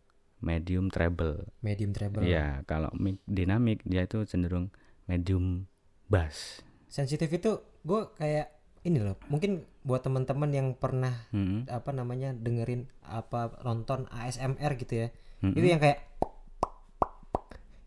medium 0.44 0.92
treble 0.92 1.48
Medium 1.64 1.96
treble. 1.96 2.28
ya 2.28 2.62
kalau 2.68 2.92
mic 3.00 3.24
dinamik 3.26 3.80
dia 3.88 4.04
itu 4.04 4.28
cenderung 4.28 4.70
medium 5.08 5.66
bass 6.12 6.60
Sensitif 6.92 7.26
itu 7.34 7.58
gue 7.82 8.02
kayak 8.22 8.54
ini 8.86 9.02
loh. 9.02 9.18
Mungkin 9.32 9.66
buat 9.82 10.06
teman-teman 10.06 10.52
yang 10.54 10.68
pernah 10.78 11.26
Mm-mm. 11.34 11.66
apa 11.72 11.90
namanya 11.90 12.36
dengerin 12.38 12.86
apa 13.02 13.58
nonton 13.66 14.06
ASMR 14.12 14.78
gitu 14.78 14.94
ya. 15.02 15.08
Mm-mm. 15.42 15.58
Itu 15.58 15.66
yang 15.74 15.82
kayak 15.82 16.00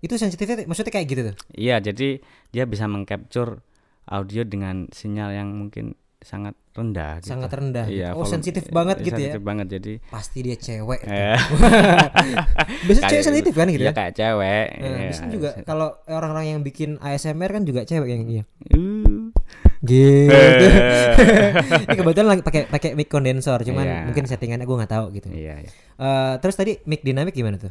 itu 0.04 0.14
sensitifnya 0.18 0.66
maksudnya 0.68 0.92
kayak 0.92 1.06
gitu 1.08 1.22
tuh. 1.32 1.36
Iya, 1.56 1.80
jadi 1.80 2.20
dia 2.52 2.64
bisa 2.66 2.90
mengcapture 2.90 3.64
audio 4.06 4.42
dengan 4.46 4.86
sinyal 4.92 5.34
yang 5.34 5.48
mungkin 5.54 5.94
sangat 6.26 6.58
rendah. 6.74 7.22
gitu. 7.22 7.30
Sangat 7.30 7.50
rendah. 7.54 7.86
gitu. 7.86 8.02
Iya, 8.02 8.08
oh, 8.18 8.26
sensitif 8.26 8.66
banget 8.68 8.98
eh, 8.98 9.04
gitu 9.06 9.20
ya. 9.22 9.38
banget 9.38 9.66
jadi. 9.78 9.92
Pasti 10.10 10.38
dia 10.42 10.56
cewek. 10.58 11.00
Eh, 11.06 11.38
Biasanya 12.90 13.06
cewek 13.06 13.24
sensitif 13.24 13.54
kan 13.54 13.66
gitu 13.70 13.86
iya, 13.86 13.94
ya. 13.94 13.96
kayak 13.96 14.12
cewek. 14.12 14.66
Nah, 14.74 14.86
iya. 14.90 14.98
biasanya 15.06 15.30
juga 15.30 15.50
kalau 15.62 15.88
orang-orang 16.10 16.46
yang 16.50 16.60
bikin 16.66 16.98
ASMR 16.98 17.50
kan 17.54 17.62
juga 17.62 17.86
cewek 17.86 18.08
yang 18.10 18.22
iya. 18.26 18.42
Uh. 18.74 19.30
Gitu. 19.80 20.34
Eh. 20.34 21.14
Ini 21.86 21.94
kebetulan 21.94 22.26
lagi 22.26 22.42
pakai 22.42 22.66
pakai 22.66 22.90
mic 22.92 23.06
condenser, 23.06 23.62
cuman 23.62 23.84
Iya. 23.86 23.98
mungkin 24.10 24.24
settingannya 24.26 24.66
gue 24.66 24.76
nggak 24.82 24.92
tahu 24.92 25.06
gitu. 25.14 25.28
Iya, 25.30 25.54
iya. 25.62 25.70
Eh, 25.96 26.34
terus 26.42 26.58
tadi 26.58 26.82
mic 26.84 27.06
dynamic 27.06 27.30
gimana 27.32 27.56
tuh? 27.56 27.70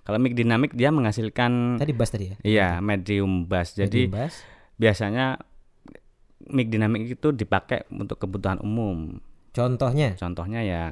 Kalau 0.00 0.16
mic 0.16 0.32
dinamik 0.32 0.72
dia 0.72 0.88
menghasilkan 0.88 1.76
Tadi 1.76 1.92
bass 1.92 2.10
tadi 2.10 2.32
ya. 2.32 2.36
iya 2.40 2.68
medium 2.80 3.44
bass. 3.44 3.76
Jadi 3.76 4.08
Medium 4.08 4.16
bass. 4.16 4.34
biasanya 4.74 5.36
mic 6.48 6.72
dinamik 6.72 7.04
itu 7.04 7.28
dipakai 7.36 7.84
untuk 7.92 8.16
kebutuhan 8.16 8.56
umum. 8.64 9.20
Contohnya 9.52 10.16
Contohnya 10.16 10.64
ya 10.64 10.82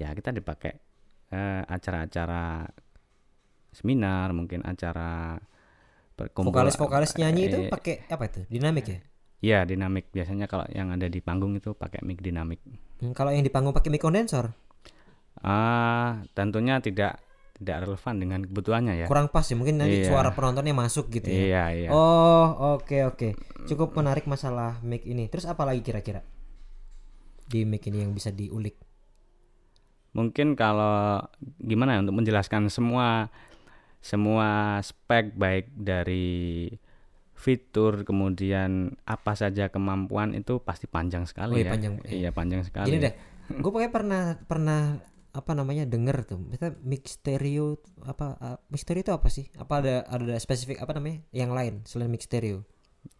ya 0.00 0.08
kita 0.16 0.32
dipakai 0.32 0.80
eh, 1.34 1.62
acara-acara 1.66 2.68
seminar, 3.74 4.30
mungkin 4.30 4.62
acara 4.62 5.36
perkumpulan- 6.14 6.70
vokalis-vokalis 6.70 7.12
nyanyi 7.18 7.42
itu 7.50 7.58
Eh, 7.66 7.70
pakai 7.70 8.06
apa 8.06 8.24
itu? 8.30 8.40
Dinamik 8.46 8.86
ya? 8.86 8.98
Iya 9.44 9.58
dinamik 9.68 10.08
biasanya 10.14 10.48
kalau 10.48 10.64
yang 10.72 10.88
ada 10.94 11.04
di 11.10 11.20
panggung 11.20 11.52
itu 11.58 11.74
pakai 11.76 12.00
mic 12.00 12.22
dinamik. 12.24 12.62
Hmm, 13.02 13.12
kalau 13.12 13.28
yang 13.34 13.44
di 13.44 13.50
panggung 13.52 13.74
pakai 13.76 13.90
mic 13.92 14.00
condenser 14.00 14.54
Ah 15.42 16.22
tentunya 16.32 16.78
tidak 16.80 17.20
tidak 17.54 17.86
relevan 17.86 18.14
dengan 18.18 18.40
kebutuhannya 18.42 18.94
ya. 18.96 19.06
kurang 19.06 19.30
pas 19.30 19.46
ya 19.46 19.54
mungkin 19.54 19.78
nanti 19.78 20.02
Iya. 20.02 20.10
suara 20.10 20.34
penontonnya 20.34 20.74
masuk 20.74 21.06
gitu 21.08 21.30
ya. 21.30 21.38
Iya 21.38 21.64
iya. 21.72 21.88
Oh, 21.90 22.74
oke 22.74 22.98
oke. 23.06 23.28
Cukup 23.64 23.94
menarik 23.94 24.26
masalah 24.26 24.82
mic 24.82 25.06
ini. 25.06 25.30
Terus 25.30 25.46
apa 25.46 25.62
lagi 25.62 25.78
kira-kira? 25.80 26.26
Di 27.46 27.62
mic 27.62 27.86
ini 27.86 28.02
yang 28.02 28.10
bisa 28.10 28.28
diulik. 28.28 28.74
Mungkin 30.12 30.54
kalau 30.54 31.22
gimana 31.58 31.94
ya 31.94 32.02
untuk 32.02 32.14
menjelaskan 32.16 32.70
semua 32.70 33.30
semua 33.98 34.78
spek 34.78 35.34
baik 35.34 35.74
dari 35.74 36.70
fitur 37.34 38.02
kemudian 38.02 38.94
apa 39.02 39.34
saja 39.34 39.68
kemampuan 39.68 40.34
itu 40.34 40.58
pasti 40.58 40.86
panjang 40.86 41.26
sekali 41.26 41.54
Oh, 41.54 41.58
iya, 41.58 41.66
ya. 41.66 41.72
panjang. 41.74 41.92
Iya 42.06 42.30
panjang 42.30 42.62
sekali. 42.62 42.88
Gini 42.90 42.98
deh. 43.00 43.14
Gue 43.58 43.70
pokoknya 43.70 43.90
pernah 43.90 44.22
pernah 44.40 44.80
apa 45.34 45.50
namanya 45.52 45.82
denger 45.84 46.22
tuh. 46.24 46.38
Misalnya 46.38 46.78
mic 46.86 47.10
stereo 47.10 47.76
apa 48.06 48.38
uh, 48.38 48.58
mic 48.70 48.80
stereo 48.80 49.02
itu 49.02 49.12
apa 49.12 49.26
sih? 49.26 49.50
Apa 49.58 49.82
ada 49.82 49.94
ada 50.06 50.34
spesifik 50.38 50.78
apa 50.78 50.94
namanya? 50.94 51.26
Yang 51.34 51.50
lain 51.50 51.74
selain 51.84 52.08
mic 52.08 52.22
stereo? 52.22 52.62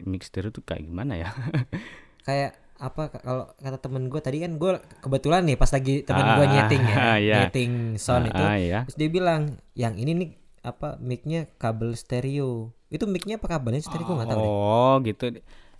Mix 0.01 0.33
stereo 0.33 0.49
itu 0.49 0.65
kayak 0.65 0.81
gimana 0.87 1.13
ya? 1.13 1.29
kayak 2.27 2.57
apa 2.75 3.07
kalau 3.07 3.47
kata 3.55 3.77
temen 3.79 4.11
gue 4.11 4.19
tadi 4.19 4.43
kan 4.43 4.59
gue 4.59 4.71
kebetulan 4.99 5.47
nih 5.47 5.55
pas 5.55 5.71
lagi 5.71 6.03
temen 6.03 6.25
Ah, 6.27 6.35
gue 6.35 6.45
nyeting 6.49 6.83
ya 6.83 6.97
ah, 6.97 7.17
iya. 7.21 7.35
nyeting 7.45 7.95
sound 7.95 8.27
itu 8.27 8.43
Ah, 8.43 8.57
iya. 8.59 8.79
terus 8.83 8.97
dia 8.99 9.07
bilang 9.07 9.55
yang 9.79 9.95
ini 9.95 10.11
nih 10.11 10.29
apa 10.59 10.99
micnya 10.99 11.47
kabel 11.55 11.95
stereo 11.95 12.75
itu 12.91 13.07
micnya 13.07 13.39
apa 13.39 13.47
kabelnya 13.47 13.79
stereo 13.79 14.03
gue 14.03 14.15
nggak 14.19 14.27
tahu 14.27 14.39
deh 14.43 14.51
Oh 14.51 14.93
gitu. 15.07 15.25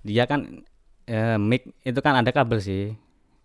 Dia 0.05 0.23
kan 0.23 0.63
eh, 1.09 1.35
mic 1.35 1.65
itu 1.81 1.99
kan 1.99 2.15
ada 2.15 2.31
kabel 2.31 2.61
sih. 2.61 2.93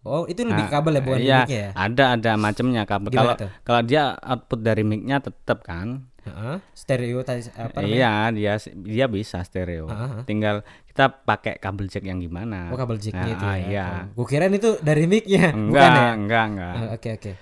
Oh 0.02 0.24
itu 0.24 0.40
lebih 0.40 0.64
ke 0.64 0.68
Ah, 0.68 0.72
kabel 0.72 0.92
ya 0.92 1.00
bukan 1.00 1.20
iya, 1.20 1.38
micnya 1.40 1.58
ya 1.60 1.70
Ada 1.74 2.04
ada 2.14 2.32
macamnya 2.34 2.82
kabel. 2.84 3.08
Gimana 3.08 3.18
Kalau 3.18 3.34
tuh? 3.36 3.50
kalau 3.62 3.80
dia 3.82 4.02
output 4.16 4.60
dari 4.60 4.82
micnya 4.82 5.16
tetap 5.18 5.60
kan. 5.60 6.08
Heeh, 6.20 6.60
stereo 6.72 7.20
tadi 7.20 7.48
apa 7.50 7.80
namanya 7.80 7.88
Iya, 7.88 8.12
dia 8.30 8.52
dia 8.76 9.06
bisa 9.06 9.40
stereo. 9.40 9.88
Ah, 9.88 10.20
ah. 10.20 10.22
Tinggal 10.22 10.60
kita 10.84 11.08
pakai 11.08 11.56
kabel 11.56 11.86
jack 11.86 12.04
yang 12.04 12.18
gimana. 12.18 12.68
oh 12.68 12.76
kabel 12.76 12.96
jacknya 12.96 13.24
Ah, 13.24 13.34
itu 13.34 13.46
ah, 13.46 13.56
ya 13.56 13.66
Iya. 13.66 13.86
gue 14.12 14.26
kirain 14.26 14.52
itu 14.52 14.70
dari 14.80 15.04
micnya 15.04 15.52
Enggak, 15.56 15.80
bukan 15.80 15.90
ya 15.96 16.08
enggak, 16.14 16.44
enggak. 16.46 16.74
Ah, 16.74 16.88
oke 16.92 17.08
oke 17.14 17.32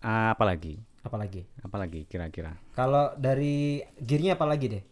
Ah, 0.00 0.32
Apalagi? 0.32 0.80
apalagi 1.00 1.44
Apalagi 1.60 2.00
kira-kira? 2.04 2.56
kalau 2.72 3.12
dari 3.14 3.80
gearnya 3.98 4.34
apalagi 4.34 4.66
deh 4.70 4.84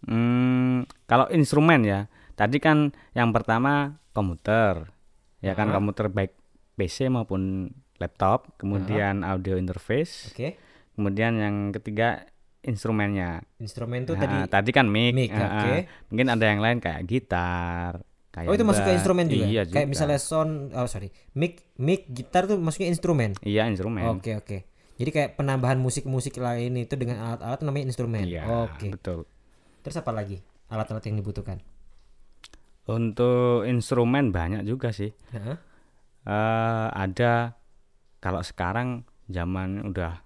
Hmm, 0.00 0.86
kalau 1.04 1.26
instrumen 1.28 1.82
ya. 1.82 2.06
Tadi 2.34 2.58
kan 2.58 2.90
yang 3.12 3.34
pertama 3.34 3.98
komuter. 4.10 4.94
Ya 5.38 5.54
kan 5.54 5.70
Ah. 5.70 5.74
komuter 5.74 6.08
baik 6.08 6.34
PC 6.74 7.08
maupun 7.08 7.70
laptop, 7.96 8.54
kemudian 8.56 9.22
audio 9.22 9.54
interface, 9.54 10.30
oke 10.30 10.54
kemudian 10.94 11.34
yang 11.34 11.56
ketiga 11.70 12.26
instrumennya. 12.60 13.46
instrumen 13.58 14.02
tuh 14.02 14.18
Nah, 14.18 14.22
tadi 14.22 14.36
tadi 14.50 14.70
kan 14.70 14.86
mic. 14.86 15.14
mic, 15.14 15.30
ah. 15.30 15.62
oke. 15.62 15.74
Mungkin 16.10 16.26
ada 16.26 16.44
yang 16.44 16.58
lain 16.58 16.78
kayak 16.78 17.06
gitar, 17.06 18.02
kayak 18.30 18.50
Oh 18.50 18.54
itu 18.54 18.66
masuk 18.66 18.82
ke 18.82 18.92
instrumen 18.92 19.24
juga. 19.26 19.46
Iya 19.46 19.62
Kayak 19.64 19.86
juga. 19.86 19.92
misalnya 19.94 20.18
sound, 20.18 20.74
oh 20.74 20.86
sorry, 20.86 21.08
mic, 21.32 21.62
mic, 21.78 22.10
gitar 22.10 22.46
tuh 22.46 22.58
masuknya 22.58 22.90
instrumen. 22.90 23.38
Iya 23.42 23.70
instrumen. 23.70 24.02
Oke 24.10 24.34
oke. 24.34 24.58
Jadi 24.98 25.10
kayak 25.14 25.30
penambahan 25.38 25.78
musik-musik 25.78 26.34
lain 26.42 26.74
itu 26.74 26.98
dengan 26.98 27.22
alat-alat 27.22 27.62
namanya 27.62 27.86
instrumen. 27.86 28.26
Iya, 28.26 28.42
Oke. 28.66 28.90
betul. 28.90 29.30
Terus 29.86 29.94
apa 29.94 30.10
lagi 30.10 30.42
alat-alat 30.66 31.06
yang 31.06 31.22
dibutuhkan? 31.22 31.62
Untuk 32.88 33.68
instrumen 33.68 34.32
banyak 34.32 34.64
juga 34.64 34.88
sih. 34.90 35.12
Heeh. 35.30 35.56
Eh 36.24 36.86
ada 36.90 37.56
kalau 38.18 38.40
sekarang 38.40 39.04
zaman 39.28 39.84
udah 39.84 40.24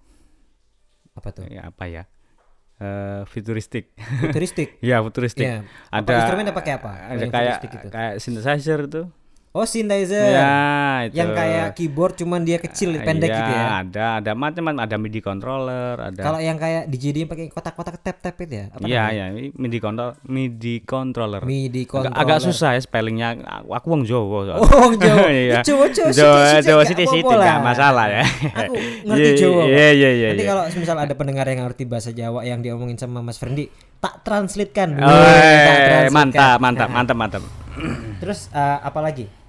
Apa 1.13 1.29
tuh? 1.35 1.45
ya 1.51 1.69
apa 1.69 1.85
ya? 1.91 2.03
Eh 2.79 3.23
futuristik. 3.27 3.93
Futuristik. 4.23 4.79
ya 4.89 5.03
futuristik. 5.03 5.45
Apa 5.91 6.07
Ada 6.07 6.15
instrumen 6.25 6.47
apa 6.49 6.61
kayak 6.63 6.79
apa? 6.81 6.93
Kalau 6.95 7.11
Ada 7.19 7.27
kayak 7.29 7.57
itu? 7.63 7.89
kayak 7.91 8.13
synthesizer 8.19 8.81
tuh. 8.87 9.07
Oh 9.53 9.69
synthesizer. 9.69 10.33
Ya, 10.33 11.05
itu. 11.05 11.21
Yang 11.21 11.31
kayak 11.37 11.67
keyboard 11.77 12.17
cuman 12.17 12.41
dia 12.41 12.57
kecil, 12.57 12.97
pendek 13.05 13.29
Iya, 13.29 13.37
gitu 13.37 13.53
ya. 13.53 13.65
Ada 13.85 14.07
ada 14.25 14.31
macam-macam, 14.33 14.81
ada 14.81 14.97
MIDI 14.97 15.21
controller, 15.21 15.95
ada 16.01 16.23
Kalau 16.25 16.41
yang 16.41 16.57
kayak 16.57 16.89
dijadiin 16.89 17.29
pakai 17.29 17.53
kotak-kotak 17.53 18.01
tap-tap 18.01 18.33
itu 18.41 18.65
ya? 18.65 18.67
Iya, 18.81 19.05
ya, 19.13 19.25
ini 19.29 19.53
MIDI 19.53 19.77
control 19.77 20.17
MIDI 20.25 20.81
controller. 20.89 21.45
MIDI 21.45 21.85
Agak, 21.85 21.93
controller. 21.93 22.17
agak 22.25 22.39
susah 22.49 22.71
ya 22.73 22.81
spellingnya. 22.81 23.29
Aku, 23.69 23.93
wong 23.93 24.09
Jawa. 24.09 24.57
soalnya. 24.57 24.65
Oh, 24.65 24.69
wong 24.89 24.95
Jawa. 24.97 25.29
Iya. 25.43 25.61
Jawa, 25.61 25.85
Jawa, 25.93 26.11
Jawa, 26.17 26.37
sithik-sithik, 26.49 26.65
Jawa 26.65 26.81
nggak 26.81 26.89
sithik-sithik, 26.89 27.25
apa-apa 27.29 27.45
nggak 27.45 27.59
lah. 27.61 27.69
masalah 27.69 28.07
ya. 28.09 28.25
Aku 28.57 28.75
ngerti 29.05 29.21
Iya, 29.29 29.33
Jawa. 29.37 29.63
Iya, 29.69 29.89
iya, 29.93 30.11
iya. 30.17 30.29
Nanti 30.33 30.45
iya. 30.45 30.49
kalau 30.49 30.63
misal 30.73 30.97
ada 30.97 31.13
pendengar 31.13 31.45
yang 31.45 31.61
ngerti 31.69 31.85
bahasa 31.85 32.09
Jawa 32.09 32.41
yang 32.49 32.65
diomongin 32.65 32.97
sama 32.97 33.21
Mas 33.21 33.37
Frendi, 33.37 33.69
tak. 34.01 34.25
Oh, 34.97 35.13
tak 35.13 35.77
eh, 35.77 36.09
translatekan. 36.09 36.09
mantap, 36.09 36.57
mantap, 36.57 36.89
mantap, 36.97 37.17
mantap. 37.21 37.43
Terus 38.17 38.49
eh, 38.49 38.79
apa 38.81 39.01
lagi? 39.05 39.42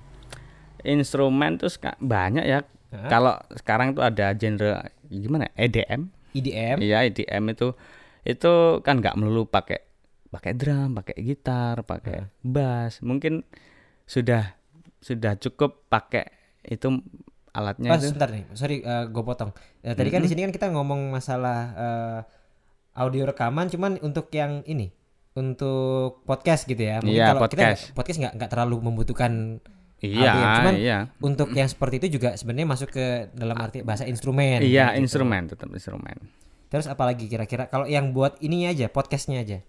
Instrumen 0.83 1.55
tuh 1.55 1.67
seka- 1.67 1.97
banyak 1.97 2.43
ya. 2.43 2.61
Hah? 2.91 3.09
Kalau 3.09 3.33
sekarang 3.51 3.91
tuh 3.91 4.03
ada 4.03 4.31
genre 4.31 4.83
gimana? 5.05 5.49
EDM. 5.55 6.11
IDM. 6.31 6.77
Iya, 6.77 7.03
EDM 7.03 7.43
itu 7.49 7.73
itu 8.23 8.51
kan 8.79 8.97
nggak 8.97 9.15
melulu 9.15 9.43
pakai 9.45 9.81
pakai 10.27 10.51
drum, 10.53 10.93
pakai 10.93 11.15
gitar, 11.19 11.81
pakai 11.81 12.29
bass. 12.39 12.99
Mungkin 12.99 13.45
sudah 14.03 14.55
sudah 14.97 15.35
cukup 15.35 15.85
pakai 15.87 16.25
itu 16.63 16.89
alatnya 17.51 17.91
Oh, 17.91 17.97
itu. 17.97 18.09
sebentar 18.09 18.29
nih. 18.29 18.43
Sorry 18.51 18.81
gue 18.81 19.23
potong. 19.23 19.51
Eh, 19.79 19.93
tadi 19.93 20.09
kan 20.09 20.19
di 20.19 20.27
sini 20.27 20.41
kan 20.41 20.51
kita 20.51 20.67
ngomong 20.69 21.11
masalah 21.11 21.59
eh, 21.75 22.19
audio 22.95 23.25
rekaman 23.25 23.67
cuman 23.67 23.97
untuk 23.99 24.29
yang 24.29 24.61
ini 24.63 24.89
untuk 25.33 26.21
podcast 26.23 26.65
gitu 26.65 26.79
ya. 26.79 26.97
Iya, 26.99 27.33
kalau 27.33 27.41
kita 27.41 27.43
podcast. 27.43 27.81
nggak- 27.83 27.93
podcast 27.93 28.17
nggak 28.19 28.33
nggak 28.37 28.49
terlalu 28.49 28.75
membutuhkan 28.81 29.31
Iya. 30.03 30.59
Cuman 30.59 30.75
iya. 30.75 30.97
untuk 31.23 31.55
yang 31.55 31.71
seperti 31.71 32.03
itu 32.03 32.19
juga 32.19 32.35
sebenarnya 32.35 32.67
masuk 32.67 32.91
ke 32.91 33.31
dalam 33.31 33.55
arti 33.55 33.87
bahasa 33.87 34.03
instrumen. 34.03 34.59
Iya, 34.59 34.91
gitu. 34.91 35.07
instrumen 35.07 35.47
tetap 35.47 35.71
instrumen. 35.71 36.19
Terus 36.67 36.91
apa 36.91 37.07
lagi 37.07 37.31
kira-kira 37.31 37.71
kalau 37.71 37.87
yang 37.87 38.11
buat 38.11 38.35
ininya 38.43 38.75
aja, 38.75 38.91
podcastnya 38.91 39.39
aja. 39.39 39.63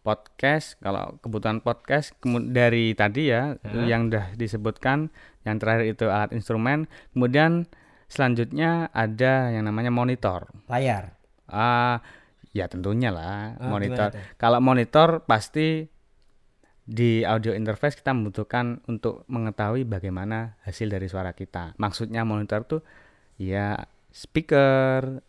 podcast 0.00 0.80
kalau 0.80 1.20
kebutuhan 1.20 1.60
podcast 1.60 2.16
dari 2.48 2.96
tadi 2.96 3.28
ya 3.28 3.52
Hah? 3.60 3.84
yang 3.84 4.08
udah 4.08 4.32
disebutkan 4.32 5.12
yang 5.44 5.60
terakhir 5.60 5.92
itu 5.92 6.08
alat 6.08 6.32
instrumen 6.32 6.88
kemudian 7.12 7.68
selanjutnya 8.08 8.88
ada 8.96 9.52
yang 9.52 9.68
namanya 9.68 9.92
monitor 9.92 10.48
Layar. 10.72 11.12
ah 11.52 12.00
ya 12.56 12.64
tentunya 12.66 13.12
lah 13.12 13.60
Ah, 13.60 13.68
monitor 13.68 14.08
kalau 14.40 14.56
monitor 14.64 15.20
pasti 15.28 15.84
di 16.84 17.22
audio 17.22 17.52
interface 17.52 17.94
kita 17.94 18.10
membutuhkan 18.10 18.80
untuk 18.86 19.22
mengetahui 19.26 19.84
bagaimana 19.84 20.58
hasil 20.64 20.88
dari 20.88 21.06
suara 21.06 21.30
kita 21.32 21.74
maksudnya 21.76 22.24
monitor 22.24 22.64
tuh 22.64 22.80
ya 23.36 23.78
speaker 24.10 25.20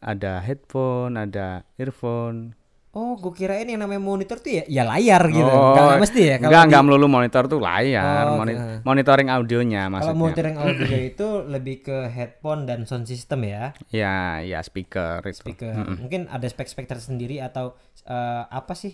ada 0.00 0.42
headphone 0.42 1.14
ada 1.14 1.62
earphone 1.76 2.58
Oh, 2.92 3.16
gue 3.16 3.32
kirain 3.32 3.64
yang 3.64 3.80
namanya 3.80 4.04
monitor 4.04 4.36
tuh 4.36 4.52
ya, 4.52 4.68
ya 4.68 4.84
layar 4.84 5.24
gitu. 5.32 5.48
Oh, 5.48 5.72
nggak 5.72 5.96
mesti 5.96 6.20
ya. 6.28 6.36
Kalau 6.36 6.44
enggak 6.44 6.60
di- 6.60 6.68
enggak 6.68 6.82
melulu 6.84 7.06
monitor 7.08 7.42
tuh 7.48 7.56
layar 7.56 8.04
Oh, 8.28 8.36
moni- 8.36 8.52
oke. 8.52 8.84
monitoring 8.84 9.28
audionya 9.32 9.88
Kalau 9.88 9.96
maksudnya 10.12 10.20
monitoring 10.20 10.56
audio 10.60 10.96
itu 11.00 11.28
lebih 11.48 11.76
ke 11.80 12.12
headphone 12.12 12.68
dan 12.68 12.84
sound 12.84 13.08
system 13.08 13.48
ya, 13.48 13.72
ya 13.88 14.44
ya 14.44 14.60
speaker 14.60 15.24
itu 15.24 15.40
speaker. 15.40 15.72
Mungkin 15.72 16.28
ada 16.28 16.44
spek-spek 16.44 16.84
tersendiri 16.84 17.40
atau 17.40 17.72
eh, 18.04 18.44
apa 18.44 18.76
sih 18.76 18.92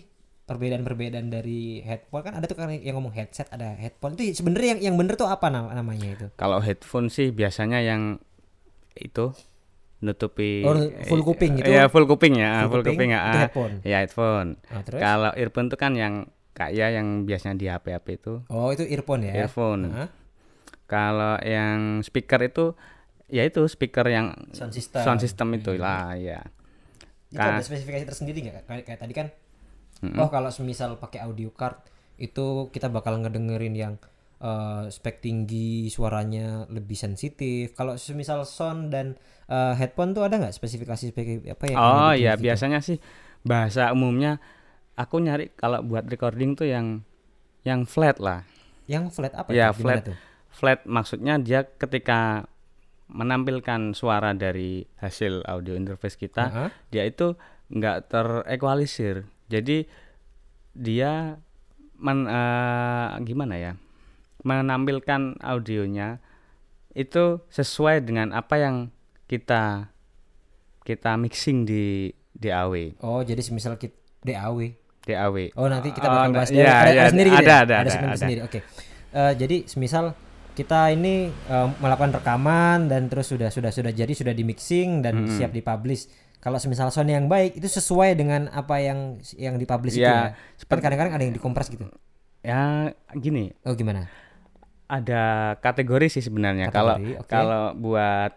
perbedaan-perbedaan 0.49 1.29
dari 1.29 1.79
headphone 1.79 2.21
kan 2.21 2.33
ada 2.33 2.43
tuh 2.43 2.57
kan 2.57 2.67
yang 2.67 2.97
ngomong 2.97 3.13
headset, 3.13 3.45
ada 3.49 3.71
headphone 3.73 4.17
itu 4.17 4.33
sebenarnya 4.33 4.75
yang 4.75 4.91
yang 4.91 4.95
bener 4.97 5.13
tuh 5.13 5.25
apa 5.25 5.47
nam- 5.47 5.69
namanya 5.69 6.09
itu? 6.09 6.25
kalau 6.33 6.57
headphone 6.57 7.07
sih 7.07 7.29
biasanya 7.29 7.79
yang 7.79 8.17
itu 8.95 9.29
nutupi 9.99 10.63
Oh, 10.63 10.73
full 11.05 11.21
kuping 11.21 11.59
gitu? 11.59 11.69
ya 11.69 11.85
full 11.85 12.03
kuping 12.03 12.33
ya 12.35 12.65
Full 12.65 12.71
full, 12.71 12.81
kuping, 12.81 12.97
kuping, 12.97 13.09
ya 13.11 13.19
ah. 13.21 13.33
headphone? 13.45 13.73
ya 13.83 13.97
headphone 13.99 14.49
Nah, 14.65 14.81
terus? 14.81 14.99
kalau 14.99 15.31
earphone 15.33 15.67
tuh 15.67 15.75
kan 15.75 15.93
yang 15.93 16.13
kayak 16.51 16.91
yang 16.91 17.07
biasanya 17.23 17.55
di 17.55 17.67
HP 17.67 17.85
HP 17.93 18.07
itu 18.17 18.33
Oh, 18.47 18.71
itu 18.71 18.83
earphone 18.85 19.23
ya. 19.23 19.33
earphone 19.37 19.81
Hah? 19.91 20.09
kalau 20.85 21.37
yang 21.39 22.01
speaker 22.01 22.41
itu 22.41 22.73
ya 23.27 23.43
itu 23.43 23.61
speaker 23.67 24.03
yang 24.03 24.33
Sound 24.51 24.73
system. 24.73 24.99
sound 24.99 25.19
system 25.19 25.47
itu 25.53 25.75
lah 25.75 26.15
ya 26.15 26.41
Itu 27.29 27.37
ada 27.37 27.61
spesifikasi 27.61 28.09
tersendiri 28.09 28.41
nggak? 28.41 28.65
Kayak, 28.65 28.83
kayak 28.83 28.99
tadi 28.99 29.13
kan, 29.13 29.27
oh 30.05 30.29
kalau 30.31 30.49
semisal 30.53 30.95
pakai 30.95 31.23
audio 31.23 31.51
card 31.51 31.79
itu 32.19 32.67
kita 32.71 32.91
bakal 32.91 33.19
ngedengerin 33.19 33.75
yang 33.75 33.93
eh, 34.39 34.87
spek 34.91 35.23
tinggi, 35.23 35.87
suaranya 35.91 36.67
lebih 36.71 36.95
sensitif. 36.95 37.75
Kalau 37.75 37.95
semisal 37.95 38.43
sound 38.43 38.91
dan 38.91 39.15
eh, 39.47 39.73
headphone 39.75 40.15
tuh 40.15 40.27
ada 40.27 40.39
nggak 40.39 40.55
spesifikasi 40.55 41.11
spek 41.11 41.27
apa 41.51 41.63
yang 41.67 41.77
Oh 41.79 42.11
ya 42.15 42.35
tinggi 42.35 42.39
gitu? 42.39 42.45
biasanya 42.47 42.79
sih 42.83 42.97
bahasa 43.43 43.95
umumnya 43.95 44.43
aku 44.99 45.23
nyari 45.23 45.55
kalau 45.55 45.79
buat 45.79 46.03
recording 46.11 46.59
tuh 46.59 46.67
yang 46.67 47.07
yang 47.63 47.87
flat 47.87 48.19
lah. 48.19 48.43
Yang 48.87 49.15
flat 49.15 49.33
apa? 49.35 49.49
Ya, 49.55 49.71
itu? 49.71 49.83
Flat. 49.83 50.03
tuh? 50.03 50.17
Flat 50.49 50.79
maksudnya 50.83 51.39
dia 51.39 51.63
ketika 51.63 52.49
menampilkan 53.09 53.97
suara 53.97 54.37
dari 54.37 54.85
hasil 55.01 55.41
audio 55.49 55.73
interface 55.73 56.13
kita, 56.19 56.45
Heeh. 56.51 56.69
dia 56.93 57.03
itu 57.07 57.33
nggak 57.73 58.11
terequalisir. 58.11 59.25
Jadi 59.49 59.89
dia 60.77 61.41
men, 61.99 62.29
eh, 62.29 63.07
gimana 63.25 63.55
ya? 63.59 63.73
Menampilkan 64.45 65.35
audionya 65.43 66.23
itu 66.95 67.43
sesuai 67.51 68.07
dengan 68.07 68.31
apa 68.31 68.55
yang 68.55 68.75
kita 69.29 69.91
kita 70.87 71.19
mixing 71.21 71.67
di 71.67 72.09
DAW. 72.33 72.97
Oh 73.03 73.21
jadi 73.21 73.43
semisal 73.43 73.75
kita 73.77 73.93
DAW. 74.25 74.73
DAW. 75.05 75.37
Oh 75.59 75.67
nanti 75.69 75.93
kita 75.93 76.07
Oh, 76.07 76.13
bakal 76.13 76.29
nah, 76.31 76.35
bahas 76.41 76.49
iya, 76.49 76.73
ada, 76.81 76.89
ada 76.89 77.11
sendiri 77.13 77.29
gitu 77.29 77.45
ada, 77.45 77.53
ya? 77.53 77.59
ada, 77.61 77.75
ada, 77.77 77.89
segmen 77.91 78.09
ada. 78.09 78.19
sendiri. 78.19 78.39
Oke. 78.41 78.59
Eh, 79.09 79.33
jadi 79.37 79.57
semisal 79.65 80.05
kita 80.57 80.91
ini 80.93 81.29
eh, 81.29 81.67
melakukan 81.77 82.15
rekaman 82.19 82.89
dan 82.89 83.05
terus 83.11 83.29
sudah 83.29 83.49
sudah 83.53 83.69
sudah 83.69 83.91
jadi 83.93 84.11
sudah 84.11 84.33
di 84.33 84.43
mixing 84.47 85.05
dan 85.05 85.29
siap 85.29 85.53
dipublish. 85.53 86.09
Kalau 86.39 86.55
semisal 86.55 86.87
sound 86.87 87.11
yang 87.11 87.27
baik 87.27 87.59
itu 87.59 87.67
sesuai 87.67 88.15
dengan 88.15 88.47
apa 88.49 88.79
yang 88.79 89.19
yang 89.35 89.59
dipublish 89.59 89.99
itu 89.99 90.07
Ya, 90.07 90.31
ya. 90.35 90.65
Kan 90.67 90.79
kadang-kadang 90.79 91.13
ada 91.19 91.23
yang 91.27 91.35
dikompres 91.35 91.67
gitu. 91.67 91.83
Ya 92.39 92.95
gini, 93.11 93.51
Oh 93.67 93.75
gimana? 93.75 94.07
ada 94.89 95.53
kategori 95.59 96.07
sih 96.09 96.23
sebenarnya. 96.23 96.71
Kalau 96.71 96.95
kalau 97.27 97.75
buat 97.77 98.33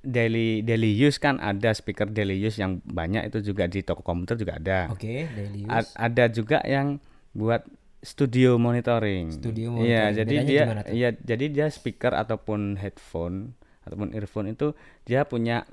daily 0.00 0.64
daily 0.64 0.90
use 0.96 1.20
kan 1.20 1.36
ada 1.38 1.76
speaker 1.76 2.08
daily 2.08 2.40
use 2.40 2.56
yang 2.56 2.80
banyak 2.82 3.28
itu 3.28 3.52
juga 3.52 3.68
di 3.68 3.84
toko 3.84 4.00
komputer 4.00 4.40
juga 4.40 4.56
ada. 4.56 4.80
Oke, 4.88 5.28
daily 5.30 5.68
use. 5.68 5.92
A- 5.92 6.08
ada 6.08 6.24
juga 6.32 6.64
yang 6.64 6.96
buat 7.36 7.62
studio 8.00 8.56
monitoring. 8.56 9.28
Studio 9.28 9.68
Iya, 9.76 10.08
monitoring. 10.10 10.16
jadi 10.16 10.34
Bedanya 10.40 10.48
dia 10.48 10.64
iya 10.90 11.08
jadi 11.12 11.44
dia 11.52 11.66
speaker 11.68 12.16
ataupun 12.16 12.80
headphone 12.80 13.52
ataupun 13.84 14.16
earphone 14.16 14.48
itu 14.50 14.72
dia 15.04 15.28
punya 15.28 15.68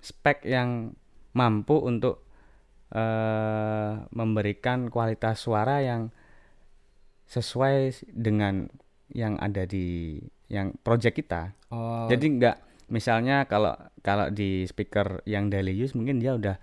spek 0.00 0.44
yang 0.48 0.96
mampu 1.36 1.78
untuk 1.78 2.24
eh 2.90 3.94
memberikan 4.10 4.90
kualitas 4.90 5.46
suara 5.46 5.78
yang 5.78 6.10
sesuai 7.30 8.10
dengan 8.10 8.66
yang 9.14 9.38
ada 9.38 9.62
di 9.62 10.18
yang 10.50 10.74
project 10.82 11.22
kita. 11.22 11.54
Oh, 11.70 12.10
Jadi 12.10 12.26
enggak 12.26 12.58
misalnya 12.90 13.46
kalau 13.46 13.78
kalau 14.02 14.26
di 14.34 14.66
speaker 14.66 15.22
yang 15.22 15.46
daily 15.46 15.70
use 15.70 15.94
mungkin 15.94 16.18
dia 16.18 16.34
udah 16.34 16.58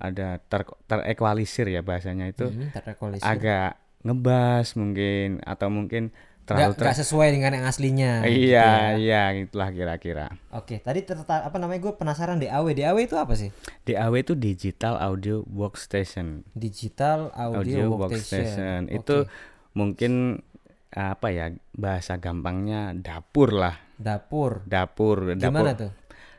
ada 0.00 0.40
ter 0.40 0.64
terequalisir 0.88 1.68
ya 1.68 1.84
bahasanya 1.84 2.32
itu. 2.32 2.48
Hmm, 2.48 2.72
agak 3.20 3.76
ngebas 4.00 4.72
mungkin 4.80 5.44
atau 5.44 5.68
mungkin 5.68 6.16
Terlalu 6.46 6.72
ter- 6.72 6.80
nggak 6.80 6.96
sesuai 6.96 7.28
dengan 7.28 7.50
yang 7.52 7.66
aslinya. 7.66 8.12
gitu 8.22 8.38
iya 8.46 8.68
ya. 8.94 8.94
iya 8.94 9.22
itulah 9.36 9.68
kira-kira 9.68 10.30
Oke, 10.50 10.78
tadi 10.78 11.02
terta- 11.02 11.42
apa 11.42 11.56
namanya 11.56 11.82
gue 11.82 11.92
penasaran 11.92 12.38
DAW. 12.38 12.70
DAW 12.70 12.96
itu 13.00 13.14
apa 13.14 13.34
sih? 13.34 13.50
DAW 13.82 14.14
itu 14.16 14.32
digital 14.32 14.94
audio 14.96 15.42
workstation 15.44 16.46
Digital 16.52 17.34
Audio, 17.34 17.82
audio 17.82 17.84
Workstation. 17.90 18.86
workstation 18.86 18.94
itu 18.94 19.16
mungkin 19.72 20.38
apa 20.88 21.28
ya 21.28 21.46
bahasa 21.72 22.16
gampangnya 22.16 22.94
dapur 22.94 23.50
lah 23.50 23.76
Dapur. 23.92 24.62
dapur 24.64 25.34
dapur 25.34 25.50
Gimana 25.50 25.72
tuh? 25.74 25.90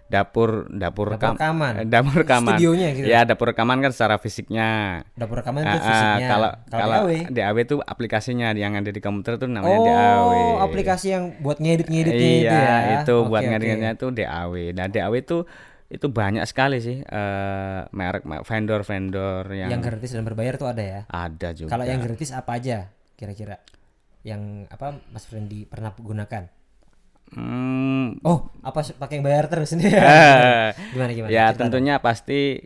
Dapur 0.08 0.65
dapur, 0.67 0.72
Dapur 0.72 1.08
rekam- 1.13 1.36
rekaman. 1.36 1.74
eh, 1.76 1.86
dapur 1.86 2.13
rekaman 2.17 2.56
Studionya 2.56 2.89
gitu. 2.93 3.06
ya 3.06 3.20
dapur 3.22 3.52
rekaman 3.52 3.78
kan 3.80 3.91
secara 3.91 4.15
fisiknya 4.15 4.67
Dapur 5.13 5.38
rekaman 5.38 5.62
Ah, 5.62 5.67
itu 5.67 5.78
ah, 5.78 5.84
fisiknya. 5.84 6.28
kalau 6.28 6.50
kalau 6.65 6.96
DAW. 6.98 7.10
DAW 7.28 7.58
itu 7.60 7.76
aplikasinya 7.82 8.48
yang 8.54 8.74
ada 8.74 8.88
di 8.88 8.98
komputer 8.98 9.36
tuh 9.36 9.46
namanya 9.46 9.78
Oh, 9.78 9.84
DAW 9.84 10.32
aplikasi 10.62 11.08
yang 11.10 11.36
buat 11.38 11.58
ngedit-ngeditnya 11.58 12.15
iya, 12.15 12.39
itu 12.39 12.56
ya. 12.58 12.76
itu 12.98 13.13
Oke, 13.17 13.28
buat 13.28 13.41
oke. 13.41 13.50
ngeditnya 13.50 13.89
itu 13.93 14.08
DAW. 14.10 14.54
Nah, 14.74 14.88
DAW 14.88 15.13
itu 15.15 15.38
itu 15.88 16.04
banyak 16.06 16.43
sekali 16.43 16.78
sih 16.78 17.00
eh 17.00 17.80
merek 17.89 18.24
vendor-vendor 18.43 19.48
yang, 19.50 19.70
Yang 19.70 19.82
gratis 19.86 20.12
dan 20.12 20.24
berbayar 20.24 20.54
tuh 20.56 20.67
ada 20.67 20.84
ya. 20.84 21.02
ada 21.06 21.50
juga. 21.52 21.70
Kalau 21.70 21.84
yang 21.84 22.00
gratis 22.00 22.32
apa 22.32 22.52
aja 22.54 22.91
kira-kira? 23.13 23.60
Yang 24.22 24.67
apa 24.67 25.00
Mas 25.08 25.24
Friendly 25.24 25.63
pernah 25.63 25.91
gunakan? 25.93 26.52
Hmm, 27.28 28.16
Oh, 28.24 28.48
apa 28.63 28.80
pakai 28.96 29.20
yang 29.20 29.26
bayar 29.28 29.46
terus 29.52 29.76
nih? 29.76 29.92
eh, 29.92 30.72
gimana 30.96 31.12
gimana? 31.12 31.32
ya 31.32 31.52
Cerita 31.52 31.60
tentunya 31.60 31.96
pasti 32.00 32.63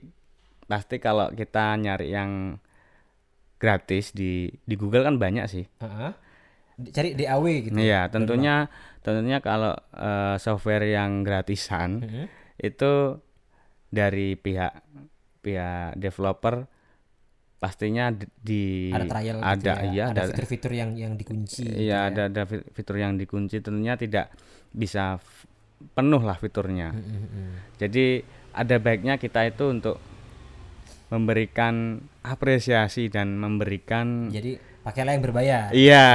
pasti 0.69 0.95
kalau 1.02 1.28
kita 1.34 1.76
nyari 1.82 2.08
yang 2.13 2.32
gratis 3.62 4.13
di 4.13 4.50
di 4.65 4.76
Google 4.78 5.06
kan 5.06 5.15
banyak 5.21 5.45
sih. 5.50 5.65
dong. 5.82 6.13
Di- 6.82 6.91
Cari 6.93 7.10
DAW 7.13 7.45
gitu. 7.69 7.78
Iya, 7.78 8.10
tentunya 8.10 8.69
tentunya 9.06 9.38
kalau 9.41 9.74
eh, 9.93 10.36
software 10.41 10.86
yang 10.88 11.21
gratisan 11.21 12.02
Mhm. 12.02 12.26
itu 12.62 12.93
dari 13.91 14.34
pihak 14.39 14.74
pihak 15.41 15.97
developer 16.00 16.65
pastinya 17.62 18.10
di, 18.10 18.26
di- 18.41 18.89
Ada 18.89 19.06
trial 19.06 19.38
gitu 19.38 19.45
ada 19.45 19.74
ya. 19.78 19.86
iya 19.86 20.04
ada 20.10 20.21
ada 20.26 20.34
fitur-fitur 20.34 20.71
yang 20.74 20.89
yang 20.97 21.13
dikunci. 21.13 21.62
gitu 21.62 21.78
iya 21.78 22.10
ya. 22.10 22.10
ada 22.10 22.21
ada 22.26 22.41
fi- 22.50 22.65
fitur 22.74 22.97
yang 22.97 23.13
dikunci 23.15 23.62
tentunya 23.62 23.93
tidak 23.95 24.34
bisa 24.74 25.21
penuh 25.93 26.21
lah 26.21 26.38
fiturnya 26.38 26.89
Mm, 26.89 27.06
mm, 27.06 27.28
mm. 27.30 27.52
jadi 27.78 28.06
ada 28.52 28.76
baiknya 28.78 29.15
kita 29.15 29.45
itu 29.45 29.69
untuk 29.69 30.02
memberikan 31.12 32.00
apresiasi 32.24 33.12
dan 33.12 33.36
memberikan 33.36 34.32
Jadi 34.32 34.56
pakailah 34.82 35.12
yang 35.13 35.24
berbayar. 35.24 35.67
iya 35.76 36.08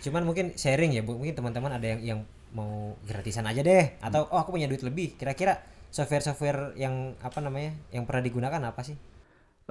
Cuman 0.00 0.24
mungkin 0.24 0.56
sharing 0.56 0.96
ya, 0.96 1.04
Bu. 1.04 1.14
Mungkin 1.14 1.36
teman-teman 1.36 1.76
ada 1.76 1.86
yang 1.86 2.00
yang 2.02 2.20
mau 2.52 2.96
gratisan 3.06 3.44
aja 3.46 3.60
deh 3.60 3.96
atau 4.00 4.26
oh 4.28 4.40
aku 4.40 4.56
punya 4.56 4.66
duit 4.66 4.80
lebih. 4.80 5.14
Kira-kira 5.14 5.60
software-software 5.92 6.74
yang 6.74 7.14
apa 7.20 7.38
namanya? 7.38 7.76
Yang 7.92 8.04
pernah 8.08 8.22
digunakan 8.24 8.60
apa 8.64 8.80
sih? 8.82 8.96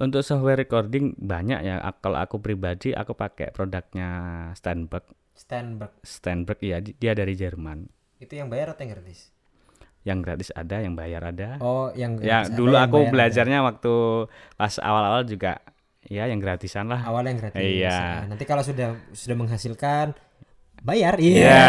Untuk 0.02 0.20
software 0.20 0.58
recording 0.58 1.14
banyak 1.16 1.62
ya 1.62 1.78
kalau 1.96 2.18
aku 2.18 2.38
pribadi 2.38 2.92
aku 2.92 3.14
pakai 3.14 3.50
produknya 3.50 4.10
Steinberg 4.54 5.06
Steinberg. 5.32 5.94
Steinberg 6.02 6.60
ya 6.60 6.78
di- 6.78 6.94
dia 6.94 7.14
dari 7.14 7.34
Jerman 7.34 7.86
Itu 8.18 8.34
yang 8.34 8.48
bayar 8.48 8.74
atau 8.74 8.82
yang 8.82 8.92
gratis? 8.92 9.30
yang 10.02 10.20
gratis 10.20 10.50
ada 10.52 10.82
yang 10.82 10.94
bayar 10.94 11.22
ada 11.24 11.58
Oh, 11.58 11.94
yang 11.94 12.18
ya 12.18 12.42
gratis 12.42 12.48
ada, 12.48 12.58
dulu 12.58 12.74
yang 12.74 12.84
aku 12.84 12.92
bayar 12.92 13.06
ada. 13.06 13.14
belajarnya 13.14 13.60
waktu 13.64 13.94
pas 14.56 14.74
awal-awal 14.76 15.22
juga 15.24 15.52
ya 16.04 16.26
yang 16.26 16.38
gratisan 16.38 16.90
lah. 16.90 17.06
awalnya 17.06 17.30
yang 17.30 17.40
gratis. 17.40 17.62
Iya. 17.62 17.94
Nah, 17.94 18.26
nanti 18.28 18.44
kalau 18.44 18.62
sudah 18.62 18.88
sudah 19.12 19.36
menghasilkan 19.36 20.18
bayar. 20.82 21.14
Iya, 21.16 21.38
Iya. 21.38 21.62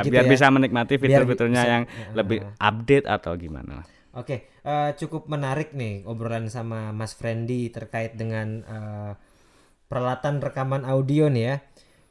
gitu 0.00 0.08
biar 0.10 0.24
ya. 0.24 0.30
bisa 0.32 0.48
menikmati 0.48 0.96
fitur-fiturnya 0.96 1.62
yang 1.62 1.82
lebih 2.12 2.40
update 2.56 3.04
atau 3.06 3.36
gimana. 3.36 3.84
Oke, 4.12 4.44
eh, 4.44 4.90
cukup 4.96 5.24
menarik 5.24 5.72
nih 5.72 6.04
obrolan 6.04 6.52
sama 6.52 6.92
Mas 6.92 7.16
Friendly 7.16 7.72
terkait 7.72 8.12
dengan 8.12 8.60
eh, 8.60 9.12
peralatan 9.88 10.40
rekaman 10.40 10.84
audio 10.84 11.28
nih 11.32 11.44
ya. 11.44 11.56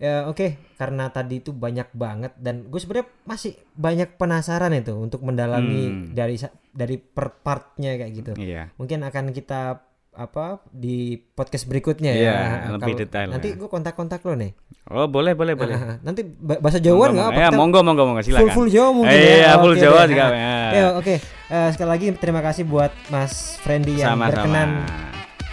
Ya, 0.01 0.25
Oke, 0.25 0.57
karena 0.81 1.13
tadi 1.13 1.45
itu 1.45 1.53
banyak 1.53 1.93
banget 1.93 2.33
dan 2.41 2.65
gue 2.73 2.79
sebenarnya 2.81 3.05
masih 3.21 3.53
banyak 3.77 4.17
penasaran 4.17 4.73
itu 4.73 4.97
untuk 4.97 5.21
mendalami 5.21 6.09
Hmm. 6.09 6.17
dari 6.17 6.41
dari 6.73 6.97
per 6.97 7.37
partnya 7.45 7.93
kayak 8.01 8.13
gitu. 8.17 8.31
Iya. 8.33 8.73
Mungkin 8.81 9.05
akan 9.05 9.29
kita 9.29 9.77
apa 10.11 10.59
di 10.67 11.15
podcast 11.15 11.63
berikutnya 11.65 12.11
Iya, 12.11 12.27
ya. 12.27 12.37
lebih 12.69 12.93
Kalau- 12.93 12.99
detail 12.99 13.27
Nanti 13.31 13.47
ya. 13.47 13.55
gue 13.55 13.69
kontak-kontak 13.69 14.19
lo 14.21 14.35
nih. 14.35 14.51
Oh, 14.87 15.07
boleh, 15.07 15.31
boleh, 15.31 15.55
boleh. 15.55 15.71
Ah, 15.73 15.95
nanti 16.05 16.19
ba- 16.21 16.59
bahasa 16.59 16.77
Jawa 16.77 17.09
nggak 17.09 17.27
apa? 17.27 17.37
Ya, 17.37 17.47
Kita 17.47 17.55
monggo, 17.55 17.79
monggo, 17.79 18.03
monggo, 18.03 18.19
full 18.19 18.27
silakan. 18.27 18.51
full 18.51 18.67
Jawa 18.67 18.89
mungkin 18.91 19.15
Iya, 19.15 19.35
ya. 19.39 19.51
full 19.55 19.71
Oke 19.71 19.79
Jawa 19.79 19.99
deh. 19.99 20.07
juga. 20.09 20.25
Ya. 20.27 20.55
Ya, 20.69 20.87
oke. 20.93 21.15
Eh, 21.47 21.69
sekali 21.71 21.89
lagi 21.89 22.05
terima 22.13 22.41
kasih 22.41 22.63
buat 22.63 22.91
Mas 23.07 23.33
Friendly 23.59 23.97
yang 23.97 24.13
Sama-sama. 24.13 24.31
berkenan 24.35 24.69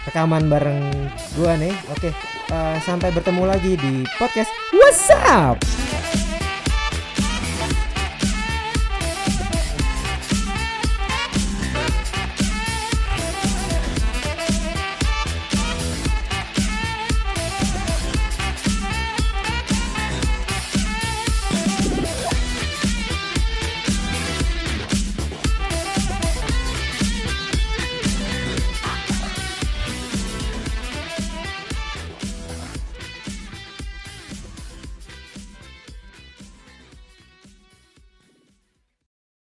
rekaman 0.05 0.43
bareng 0.45 0.81
gua 1.33 1.53
nih. 1.55 1.73
Oke. 1.89 2.11
eh, 2.49 2.75
sampai 2.81 3.09
bertemu 3.09 3.43
lagi 3.45 3.77
di 3.77 3.93
podcast 4.17 4.49
What's 4.73 5.07
up? 5.13 5.78